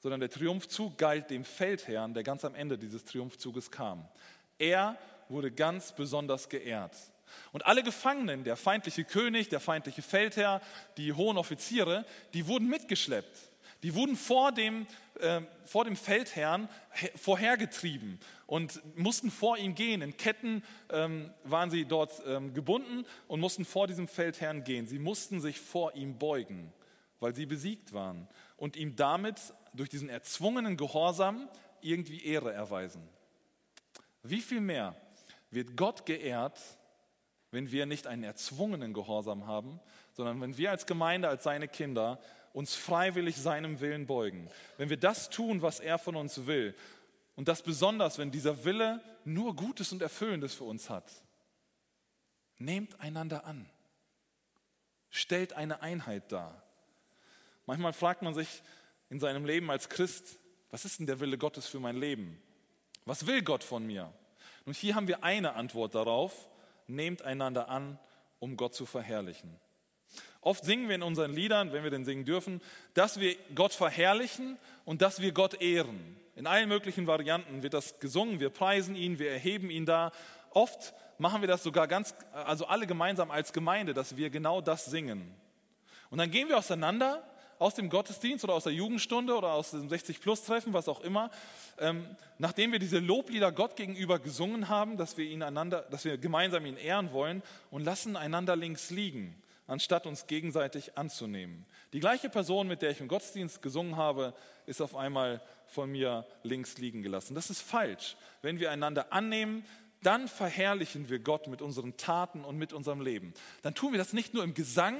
[0.00, 4.08] sondern der Triumphzug galt dem Feldherrn, der ganz am Ende dieses Triumphzuges kam.
[4.58, 4.96] Er
[5.28, 6.96] wurde ganz besonders geehrt.
[7.52, 10.60] Und alle Gefangenen, der feindliche König, der feindliche Feldherr,
[10.96, 13.36] die hohen Offiziere, die wurden mitgeschleppt.
[13.82, 14.86] Die wurden vor dem,
[15.20, 16.68] äh, vor dem Feldherrn
[17.14, 20.02] vorhergetrieben und mussten vor ihm gehen.
[20.02, 24.86] In Ketten ähm, waren sie dort ähm, gebunden und mussten vor diesem Feldherrn gehen.
[24.86, 26.72] Sie mussten sich vor ihm beugen,
[27.20, 28.26] weil sie besiegt waren
[28.56, 29.38] und ihm damit
[29.76, 31.48] durch diesen erzwungenen Gehorsam
[31.80, 33.08] irgendwie Ehre erweisen.
[34.22, 34.96] Wie viel mehr
[35.50, 36.60] wird Gott geehrt,
[37.50, 39.80] wenn wir nicht einen erzwungenen Gehorsam haben,
[40.12, 42.18] sondern wenn wir als Gemeinde, als seine Kinder
[42.52, 44.48] uns freiwillig seinem Willen beugen.
[44.78, 46.74] Wenn wir das tun, was er von uns will.
[47.34, 51.10] Und das besonders, wenn dieser Wille nur Gutes und Erfüllendes für uns hat.
[52.56, 53.68] Nehmt einander an.
[55.10, 56.62] Stellt eine Einheit dar.
[57.66, 58.62] Manchmal fragt man sich,
[59.10, 60.38] in seinem Leben als Christ,
[60.70, 62.40] was ist denn der Wille Gottes für mein Leben?
[63.04, 64.12] Was will Gott von mir?
[64.64, 66.48] Und hier haben wir eine Antwort darauf,
[66.88, 67.98] nehmt einander an,
[68.40, 69.56] um Gott zu verherrlichen.
[70.40, 72.60] Oft singen wir in unseren Liedern, wenn wir denn singen dürfen,
[72.94, 76.16] dass wir Gott verherrlichen und dass wir Gott ehren.
[76.36, 80.12] In allen möglichen Varianten wird das gesungen, wir preisen ihn, wir erheben ihn da.
[80.50, 84.84] Oft machen wir das sogar ganz, also alle gemeinsam als Gemeinde, dass wir genau das
[84.84, 85.34] singen.
[86.10, 87.24] Und dann gehen wir auseinander
[87.58, 91.30] aus dem Gottesdienst oder aus der Jugendstunde oder aus dem 60-Plus-Treffen, was auch immer,
[91.78, 92.06] ähm,
[92.38, 96.66] nachdem wir diese Loblieder Gott gegenüber gesungen haben, dass wir, ihn einander, dass wir gemeinsam
[96.66, 101.64] ihn ehren wollen und lassen einander links liegen, anstatt uns gegenseitig anzunehmen.
[101.92, 104.34] Die gleiche Person, mit der ich im Gottesdienst gesungen habe,
[104.66, 107.34] ist auf einmal von mir links liegen gelassen.
[107.34, 108.16] Das ist falsch.
[108.42, 109.64] Wenn wir einander annehmen,
[110.02, 113.32] dann verherrlichen wir Gott mit unseren Taten und mit unserem Leben.
[113.62, 114.96] Dann tun wir das nicht nur im Gesang,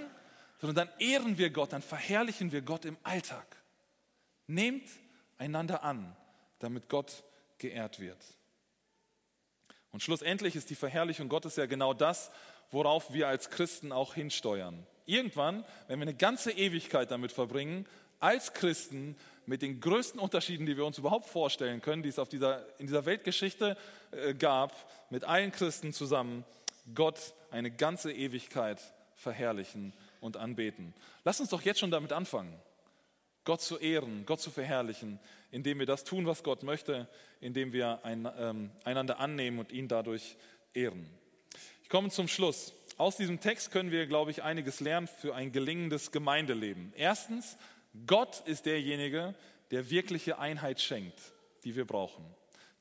[0.60, 3.56] sondern dann ehren wir Gott, dann verherrlichen wir Gott im Alltag.
[4.46, 4.88] Nehmt
[5.38, 6.16] einander an,
[6.58, 7.24] damit Gott
[7.58, 8.18] geehrt wird.
[9.92, 12.30] Und schlussendlich ist die Verherrlichung Gottes ja genau das,
[12.70, 14.86] worauf wir als Christen auch hinsteuern.
[15.06, 17.86] Irgendwann, wenn wir eine ganze Ewigkeit damit verbringen,
[18.18, 22.28] als Christen mit den größten Unterschieden, die wir uns überhaupt vorstellen können, die es auf
[22.28, 23.76] dieser, in dieser Weltgeschichte
[24.10, 24.74] äh, gab,
[25.10, 26.44] mit allen Christen zusammen,
[26.94, 28.80] Gott eine ganze Ewigkeit
[29.14, 29.92] verherrlichen
[30.26, 30.92] und anbeten.
[31.24, 32.52] Lass uns doch jetzt schon damit anfangen,
[33.44, 35.18] Gott zu ehren, Gott zu verherrlichen,
[35.50, 37.08] indem wir das tun, was Gott möchte,
[37.40, 40.36] indem wir ein, ähm, einander annehmen und ihn dadurch
[40.74, 41.08] ehren.
[41.82, 42.72] Ich komme zum Schluss.
[42.98, 46.92] Aus diesem Text können wir, glaube ich, einiges lernen für ein gelingendes Gemeindeleben.
[46.96, 47.56] Erstens,
[48.06, 49.34] Gott ist derjenige,
[49.70, 51.18] der wirkliche Einheit schenkt,
[51.64, 52.24] die wir brauchen.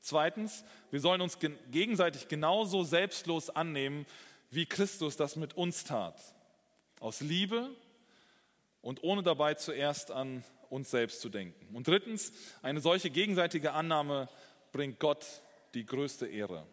[0.00, 1.38] Zweitens, wir sollen uns
[1.70, 4.06] gegenseitig genauso selbstlos annehmen,
[4.50, 6.20] wie Christus das mit uns tat.
[7.00, 7.70] Aus Liebe
[8.80, 11.74] und ohne dabei zuerst an uns selbst zu denken.
[11.74, 12.32] Und drittens,
[12.62, 14.28] eine solche gegenseitige Annahme
[14.72, 15.24] bringt Gott
[15.74, 16.66] die größte Ehre.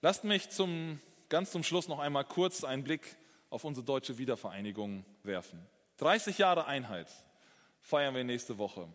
[0.00, 3.16] Lasst mich zum, ganz zum Schluss noch einmal kurz einen Blick
[3.50, 5.66] auf unsere deutsche Wiedervereinigung werfen.
[5.98, 7.08] 30 Jahre Einheit
[7.80, 8.88] feiern wir nächste Woche.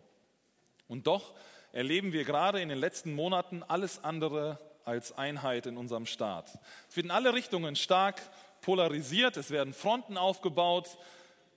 [0.88, 1.34] Und doch
[1.72, 6.58] erleben wir gerade in den letzten Monaten alles andere als Einheit in unserem Staat.
[6.88, 8.20] Es wird in alle Richtungen stark
[8.64, 10.96] polarisiert, es werden Fronten aufgebaut.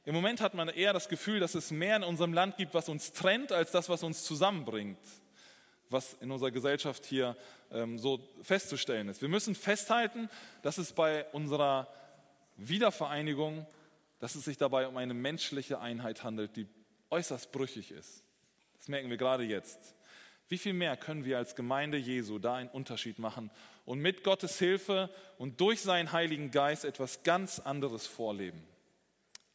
[0.04, 2.90] Im Moment hat man eher das Gefühl, dass es mehr in unserem Land gibt, was
[2.90, 5.00] uns trennt, als das, was uns zusammenbringt,
[5.90, 7.38] was in unserer Gesellschaft hier
[7.72, 9.22] ähm, so festzustellen ist.
[9.22, 10.30] Wir müssen festhalten,
[10.64, 11.88] dass es bei unserer
[12.58, 13.66] Wiedervereinigung,
[14.20, 16.68] dass es sich dabei um eine menschliche Einheit handelt, die
[17.10, 18.24] äußerst brüchig ist.
[18.80, 19.96] Das merken wir gerade jetzt.
[20.50, 23.50] Wie viel mehr können wir als Gemeinde Jesu da einen Unterschied machen
[23.88, 28.62] und mit Gottes Hilfe und durch seinen Heiligen Geist etwas ganz anderes vorleben?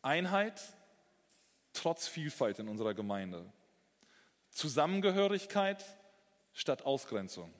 [0.00, 0.58] Einheit
[1.74, 3.44] trotz Vielfalt in unserer Gemeinde.
[4.48, 5.84] Zusammengehörigkeit
[6.54, 7.52] statt Ausgrenzung.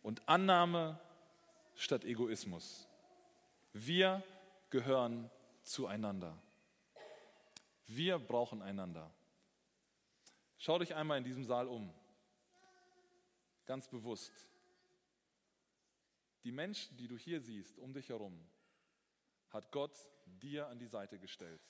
[0.00, 0.96] Und Annahme
[1.74, 2.86] statt Egoismus.
[3.72, 4.22] Wir
[4.70, 5.28] gehören
[5.64, 6.38] zueinander.
[7.88, 9.10] Wir brauchen einander.
[10.56, 11.92] Schau dich einmal in diesem Saal um
[13.66, 14.49] ganz bewusst.
[16.44, 18.48] Die Menschen, die du hier siehst, um dich herum,
[19.50, 21.62] hat Gott dir an die Seite gestellt.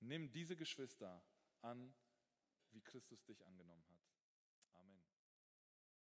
[0.00, 1.22] Nimm diese Geschwister
[1.60, 1.94] an,
[2.70, 3.93] wie Christus dich angenommen hat.